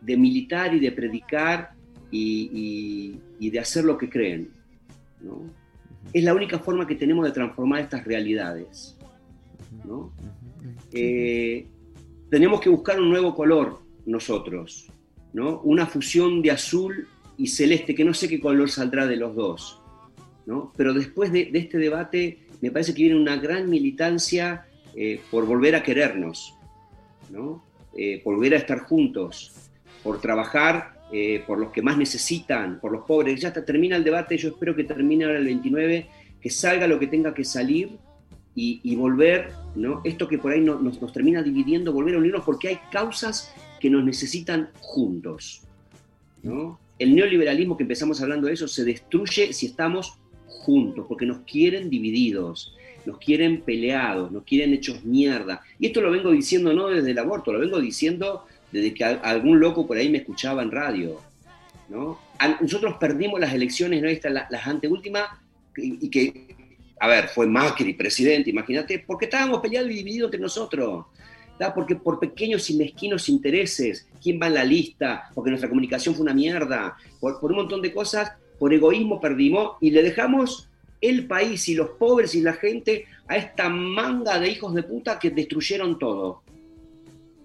de 0.00 0.16
militar 0.16 0.74
y 0.74 0.80
de 0.80 0.92
predicar 0.92 1.70
y, 2.10 3.18
de 3.40 3.58
hacer 3.58 3.84
lo 3.84 3.98
que 3.98 4.08
creen. 4.08 4.50
Es 6.12 6.24
la 6.24 6.34
única 6.34 6.58
forma 6.58 6.86
que 6.86 6.94
tenemos 6.94 7.24
de 7.24 7.32
transformar 7.32 7.80
estas 7.80 8.04
realidades. 8.04 8.96
Eh, 10.92 11.66
tenemos 12.30 12.60
que 12.60 12.68
buscar 12.68 13.00
un 13.00 13.10
nuevo 13.10 13.34
color 13.34 13.80
nosotros, 14.06 14.88
¿no? 15.32 15.60
una 15.60 15.86
fusión 15.86 16.42
de 16.42 16.50
azul 16.50 17.08
y 17.36 17.46
celeste, 17.46 17.94
que 17.94 18.04
no 18.04 18.14
sé 18.14 18.28
qué 18.28 18.40
color 18.40 18.70
saldrá 18.70 19.06
de 19.06 19.16
los 19.16 19.34
dos 19.34 19.81
pero 20.76 20.94
después 20.94 21.32
de, 21.32 21.50
este 21.54 21.78
debate 21.78 22.38
me 22.60 22.70
parece 22.70 22.94
que 22.94 23.02
viene 23.02 23.18
una 23.18 23.36
gran 23.36 23.68
militancia 23.68 24.66
eh, 24.94 25.20
por 25.30 25.46
volver 25.46 25.74
a 25.74 25.82
querernos, 25.82 26.54
¿no? 27.30 27.64
Eh, 27.96 28.22
volver 28.24 28.54
a 28.54 28.58
estar 28.58 28.80
juntos, 28.80 29.52
por 30.02 30.20
trabajar 30.20 31.02
eh, 31.12 31.44
por 31.46 31.58
los 31.58 31.70
que 31.72 31.82
más 31.82 31.98
necesitan, 31.98 32.80
por 32.80 32.90
los 32.90 33.04
pobres. 33.04 33.38
Ya 33.38 33.48
está, 33.48 33.64
termina 33.64 33.96
el 33.96 34.04
debate, 34.04 34.38
yo 34.38 34.48
espero 34.48 34.74
que 34.74 34.84
termine 34.84 35.24
ahora 35.24 35.38
el 35.38 35.44
29, 35.44 36.06
que 36.40 36.50
salga 36.50 36.86
lo 36.86 36.98
que 36.98 37.06
tenga 37.06 37.34
que 37.34 37.44
salir 37.44 37.98
y, 38.54 38.96
volver, 38.96 39.50
¿no? 39.74 40.00
esto 40.04 40.28
que 40.28 40.38
por 40.38 40.52
ahí 40.52 40.60
nos, 40.60 41.12
termina 41.12 41.42
dividiendo, 41.42 41.92
volver 41.92 42.14
a 42.14 42.18
unirnos 42.18 42.44
porque 42.44 42.68
hay 42.68 42.78
causas 42.90 43.52
que 43.80 43.90
nos 43.90 44.04
necesitan 44.04 44.70
juntos. 44.80 45.62
¿no? 46.42 46.78
El 46.98 47.14
neoliberalismo 47.14 47.76
que 47.76 47.82
empezamos 47.82 48.20
hablando 48.22 48.46
de 48.46 48.54
eso 48.54 48.68
se 48.68 48.84
destruye 48.84 49.52
si 49.52 49.66
estamos 49.66 50.18
juntos, 50.62 51.06
porque 51.08 51.26
nos 51.26 51.38
quieren 51.38 51.90
divididos, 51.90 52.74
nos 53.04 53.18
quieren 53.18 53.62
peleados, 53.62 54.30
nos 54.30 54.44
quieren 54.44 54.72
hechos 54.72 55.04
mierda. 55.04 55.60
Y 55.78 55.86
esto 55.86 56.00
lo 56.00 56.10
vengo 56.10 56.30
diciendo 56.30 56.72
no 56.72 56.88
desde 56.88 57.10
el 57.10 57.18
aborto, 57.18 57.52
lo 57.52 57.58
vengo 57.58 57.80
diciendo 57.80 58.44
desde 58.70 58.94
que 58.94 59.04
algún 59.04 59.60
loco 59.60 59.86
por 59.86 59.96
ahí 59.96 60.08
me 60.08 60.18
escuchaba 60.18 60.62
en 60.62 60.70
radio. 60.70 61.20
¿no? 61.88 62.18
Nosotros 62.60 62.94
perdimos 62.98 63.40
las 63.40 63.52
elecciones, 63.52 64.00
¿no? 64.00 64.08
Estas, 64.08 64.32
las, 64.32 64.66
anteúltimas, 64.66 65.28
y, 65.76 66.08
que, 66.08 66.54
a 67.00 67.08
ver, 67.08 67.28
fue 67.28 67.46
Macri 67.46 67.92
presidente, 67.94 68.50
imagínate, 68.50 69.02
porque 69.06 69.26
estábamos 69.26 69.60
peleados 69.60 69.90
y 69.90 69.94
divididos 69.94 70.28
entre 70.28 70.40
nosotros. 70.40 71.06
Porque 71.76 71.94
por 71.94 72.18
pequeños 72.18 72.68
y 72.70 72.76
mezquinos 72.76 73.28
intereses, 73.28 74.08
quién 74.20 74.40
va 74.42 74.48
en 74.48 74.54
la 74.54 74.64
lista, 74.64 75.30
porque 75.32 75.50
nuestra 75.50 75.68
comunicación 75.68 76.12
fue 76.12 76.24
una 76.24 76.34
mierda, 76.34 76.96
por 77.20 77.38
un 77.40 77.56
montón 77.56 77.80
de 77.80 77.92
cosas, 77.92 78.32
por 78.62 78.72
egoísmo 78.72 79.20
perdimos 79.20 79.72
y 79.80 79.90
le 79.90 80.04
dejamos 80.04 80.70
el 81.00 81.26
país 81.26 81.68
y 81.68 81.74
los 81.74 81.88
pobres 81.98 82.36
y 82.36 82.42
la 82.42 82.52
gente 82.52 83.06
a 83.26 83.36
esta 83.36 83.68
manga 83.68 84.38
de 84.38 84.50
hijos 84.50 84.72
de 84.72 84.84
puta 84.84 85.18
que 85.18 85.30
destruyeron 85.30 85.98
todo. 85.98 86.44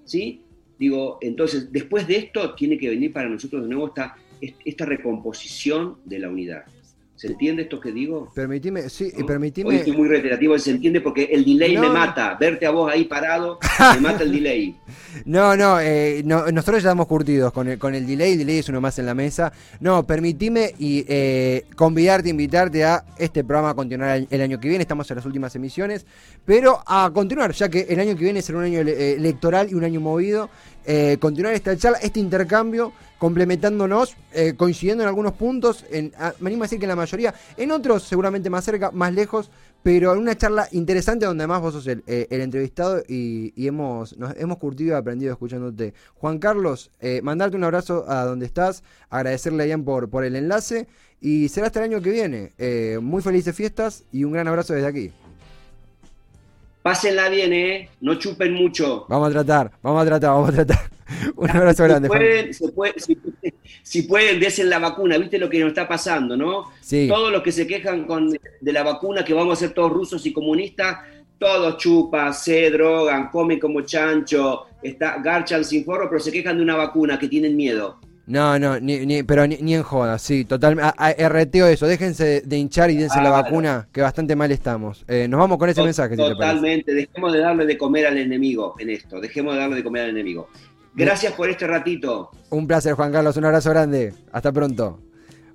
¿Sí? 0.06 0.44
Digo, 0.78 1.18
entonces, 1.22 1.72
después 1.72 2.08
de 2.08 2.18
esto 2.18 2.54
tiene 2.54 2.78
que 2.78 2.90
venir 2.90 3.12
para 3.12 3.28
nosotros 3.30 3.64
de 3.64 3.68
nuevo 3.68 3.88
esta, 3.88 4.16
esta 4.64 4.86
recomposición 4.86 5.98
de 6.06 6.20
la 6.20 6.30
unidad. 6.30 6.66
¿Se 7.18 7.26
entiende 7.28 7.64
esto 7.64 7.80
que 7.80 7.92
digo? 7.92 8.32
Permitime, 8.36 8.90
sí, 8.90 9.12
¿No? 9.18 9.26
permitime. 9.26 9.70
Hoy 9.72 9.76
estoy 9.78 9.98
muy 9.98 10.08
reiterativo, 10.08 10.58
se 10.60 10.70
entiende 10.70 11.02
porque 11.02 11.24
el 11.32 11.44
delay 11.44 11.74
No. 11.74 11.82
me 11.82 11.90
mata. 11.90 12.38
Verte 12.40 12.68
a 12.68 12.70
vos 12.70 12.92
ahí 12.92 13.06
parado, 13.06 13.58
me 13.96 14.02
mata 14.02 14.24
el 14.24 14.32
delay. 14.32 14.76
No, 15.26 15.58
no, 15.58 15.80
eh, 15.80 16.22
no, 16.24 16.46
nosotros 16.52 16.84
ya 16.84 16.90
estamos 16.90 17.08
curtidos 17.08 17.52
con 17.52 17.68
el, 17.70 17.80
con 17.80 17.96
el 17.96 18.06
delay, 18.06 18.34
el 18.34 18.38
delay 18.38 18.60
es 18.60 18.70
uno 18.70 18.80
más 18.82 19.00
en 19.00 19.08
la 19.08 19.16
mesa. 19.16 19.52
No, 19.80 20.06
permitime 20.06 20.76
y 20.78 21.06
eh, 21.08 21.64
convidarte, 21.76 22.30
invitarte 22.30 22.84
a 22.86 23.04
este 23.18 23.44
programa 23.44 23.72
a 23.72 23.74
continuar 23.74 24.16
el, 24.18 24.28
el 24.30 24.42
año 24.42 24.60
que 24.60 24.68
viene, 24.70 24.84
estamos 24.84 25.10
en 25.10 25.16
las 25.16 25.26
últimas 25.26 25.56
emisiones, 25.56 26.06
pero 26.46 26.84
a 26.86 27.10
continuar, 27.12 27.52
ya 27.54 27.68
que 27.68 27.88
el 27.90 28.00
año 28.00 28.16
que 28.16 28.26
viene 28.26 28.44
será 28.44 28.60
un 28.60 28.66
año 28.66 28.80
ele- 28.82 28.94
eh, 28.94 29.14
electoral 29.14 29.70
y 29.72 29.74
un 29.74 29.84
año 29.84 30.00
movido, 30.00 30.52
eh, 30.88 31.18
continuar 31.20 31.54
esta 31.54 31.78
charla, 31.78 32.00
este 32.00 32.20
intercambio, 32.20 32.94
complementándonos, 33.20 34.16
eh, 34.34 34.54
coincidiendo 34.56 35.04
en 35.04 35.10
algunos 35.10 35.34
puntos, 35.34 35.86
en, 35.92 36.14
me 36.40 36.48
animo 36.48 36.64
a 36.64 36.66
decir 36.66 36.80
que 36.80 36.86
en 36.86 36.90
la 36.90 36.96
mayoría, 36.96 37.34
en 37.58 37.72
otros 37.72 38.04
seguramente 38.04 38.50
más 38.50 38.64
cerca, 38.64 38.90
más 38.92 39.14
lejos, 39.14 39.52
pero 39.84 40.14
en 40.14 40.20
una 40.20 40.36
charla 40.36 40.68
interesante 40.72 41.26
donde 41.26 41.44
además 41.44 41.62
vos 41.62 41.74
sos 41.74 41.88
el, 41.88 42.04
eh, 42.08 42.28
entrevistado 42.30 43.04
y, 43.08 43.54
y 43.56 43.68
hemos, 43.68 44.18
nos 44.18 44.36
hemos 44.38 44.58
curtido 44.58 44.96
y 44.96 44.98
aprendido 44.98 45.32
escuchándote. 45.32 45.94
Juan 46.16 46.40
Carlos, 46.40 46.92
eh, 47.00 47.22
mandarte 47.22 47.58
un 47.58 47.64
abrazo 47.64 48.06
a 48.10 48.26
donde 48.26 48.46
estás, 48.46 48.84
agradecerle 49.10 49.64
a 49.64 49.68
Ian 49.68 49.84
por, 49.84 50.10
por 50.10 50.24
el 50.24 50.36
enlace 50.36 50.88
y 51.22 51.50
será 51.50 51.68
hasta 51.68 51.80
el 51.80 51.92
año 51.92 52.02
que 52.02 52.12
viene. 52.12 52.54
Eh, 52.58 53.00
muy 53.02 53.22
felices 53.22 53.56
fiestas 53.56 54.04
y 54.12 54.24
un 54.24 54.34
gran 54.34 54.48
abrazo 54.48 54.74
desde 54.74 54.88
aquí. 54.88 55.12
Pásenla 56.88 57.28
bien, 57.28 57.52
¿eh? 57.52 57.90
No 58.00 58.16
chupen 58.16 58.54
mucho. 58.54 59.06
Vamos 59.10 59.28
a 59.28 59.32
tratar, 59.34 59.72
vamos 59.84 60.04
a 60.04 60.06
tratar, 60.06 60.30
vamos 60.30 60.50
a 60.52 60.54
tratar. 60.54 60.80
un 61.36 61.50
abrazo 61.50 61.84
grande, 61.84 62.08
si 62.08 62.10
Juan. 62.10 62.20
pueden, 62.22 62.54
se 62.54 62.70
puede- 62.70 63.00
si, 63.02 63.18
si 63.84 64.02
pueden, 64.04 64.40
desen 64.40 64.70
la 64.70 64.80
vacuna. 64.80 65.18
¿Viste 65.18 65.38
lo 65.38 65.50
que 65.50 65.60
nos 65.60 65.68
está 65.68 65.86
pasando, 65.86 66.38
no? 66.38 66.72
Sí. 66.80 67.10
Todos 67.10 67.30
los 67.30 67.44
que 67.44 67.52
se 67.52 67.68
quejan 67.68 68.06
con, 68.06 68.30
de 68.30 68.72
la 68.72 68.84
vacuna, 68.84 69.26
que 69.26 69.34
vamos 69.34 69.58
a 69.58 69.60
ser 69.60 69.74
todos 69.74 69.92
rusos 69.92 70.26
y 70.26 70.32
comunistas, 70.32 71.00
todos 71.38 71.76
chupan, 71.76 72.34
se 72.34 72.72
drogan, 72.72 73.32
comen 73.32 73.60
como 73.60 73.82
chancho, 73.82 74.68
está, 74.82 75.18
garchan 75.22 75.66
sin 75.66 75.84
forro, 75.84 76.08
pero 76.10 76.22
se 76.22 76.32
quejan 76.32 76.56
de 76.56 76.64
una 76.64 76.78
vacuna 76.78 77.20
que 77.20 77.28
tienen 77.28 77.58
miedo. 77.58 78.00
No, 78.28 78.60
no, 78.60 78.78
ni, 78.80 79.06
ni- 79.06 79.24
pero 79.24 79.48
ni, 79.48 79.56
ni 79.58 79.74
en 79.76 79.84
joda, 79.84 80.20
sí, 80.20 80.44
totalmente. 80.44 80.92
RTO 81.30 81.66
eso, 81.68 81.88
déjense 81.88 82.42
de 82.46 82.58
hinchar 82.58 82.92
y 82.92 82.98
dense 82.98 83.22
la 83.22 83.30
vacuna, 83.30 83.88
que 83.92 84.02
bastante 84.02 84.36
mal 84.36 84.52
estamos. 84.52 85.06
Eh, 85.08 85.28
nos 85.30 85.40
vamos 85.40 85.58
con 85.58 85.70
ese 85.70 85.80
To- 85.80 85.86
mensaje, 85.86 86.10
si 86.10 86.18
te 86.18 86.22
parece. 86.24 86.36
Totalmente, 86.38 86.94
dejemos 86.94 87.32
de 87.32 87.40
darle 87.40 87.66
de 87.66 87.78
comer 87.78 88.06
al 88.08 88.18
enemigo 88.18 88.76
en 88.80 88.90
esto, 88.90 89.22
dejemos 89.22 89.54
de 89.54 89.62
darle 89.62 89.78
de 89.78 89.84
comer 89.84 90.04
al 90.04 90.10
enemigo. 90.10 90.50
Gracias 90.94 91.32
por 91.34 91.50
este 91.50 91.68
ratito. 91.68 92.32
Un 92.50 92.68
placer, 92.68 92.94
Juan 92.96 93.12
Carlos, 93.14 93.38
un 93.38 93.46
abrazo 93.46 93.70
grande. 93.70 94.14
Hasta 94.32 94.52
pronto. 94.52 95.00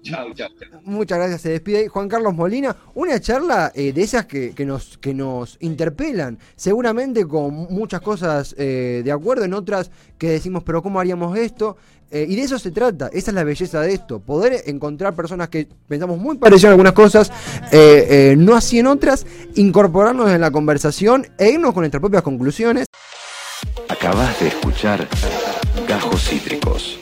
Chao, 0.02 0.32
chao, 0.34 0.48
chao. 0.58 0.80
Muchas 0.84 1.18
gracias, 1.18 1.42
se 1.42 1.50
despide 1.50 1.78
ahí 1.78 1.86
Juan 1.88 2.08
Carlos 2.08 2.34
Molina. 2.34 2.76
Una 2.94 3.20
charla 3.20 3.72
eh, 3.74 3.92
de 3.92 4.02
esas 4.02 4.26
que, 4.26 4.54
que 4.54 4.64
nos, 4.64 4.98
que 4.98 5.14
nos 5.14 5.56
interpelan, 5.60 6.38
seguramente 6.56 7.26
con 7.26 7.54
muchas 7.54 8.00
cosas 8.00 8.54
eh, 8.58 9.02
de 9.04 9.12
acuerdo, 9.12 9.44
en 9.44 9.54
otras 9.54 9.90
que 10.18 10.30
decimos, 10.30 10.62
pero 10.64 10.82
¿cómo 10.82 11.00
haríamos 11.00 11.36
esto? 11.38 11.76
Eh, 12.14 12.26
y 12.28 12.36
de 12.36 12.42
eso 12.42 12.58
se 12.58 12.70
trata, 12.70 13.08
esa 13.10 13.30
es 13.30 13.34
la 13.34 13.42
belleza 13.42 13.80
de 13.80 13.94
esto, 13.94 14.20
poder 14.20 14.64
encontrar 14.66 15.14
personas 15.14 15.48
que 15.48 15.66
pensamos 15.88 16.18
muy 16.18 16.36
parecido 16.36 16.68
en 16.68 16.72
algunas 16.72 16.92
cosas, 16.92 17.32
eh, 17.72 18.06
eh, 18.10 18.34
no 18.36 18.54
así 18.54 18.78
en 18.78 18.86
otras, 18.86 19.24
incorporarnos 19.54 20.30
en 20.30 20.42
la 20.42 20.50
conversación 20.50 21.26
e 21.38 21.52
irnos 21.52 21.72
con 21.72 21.80
nuestras 21.80 22.02
propias 22.02 22.22
conclusiones. 22.22 22.84
Acabas 23.88 24.38
de 24.40 24.48
escuchar 24.48 25.08
Gajos 25.88 26.28
Cítricos. 26.28 27.01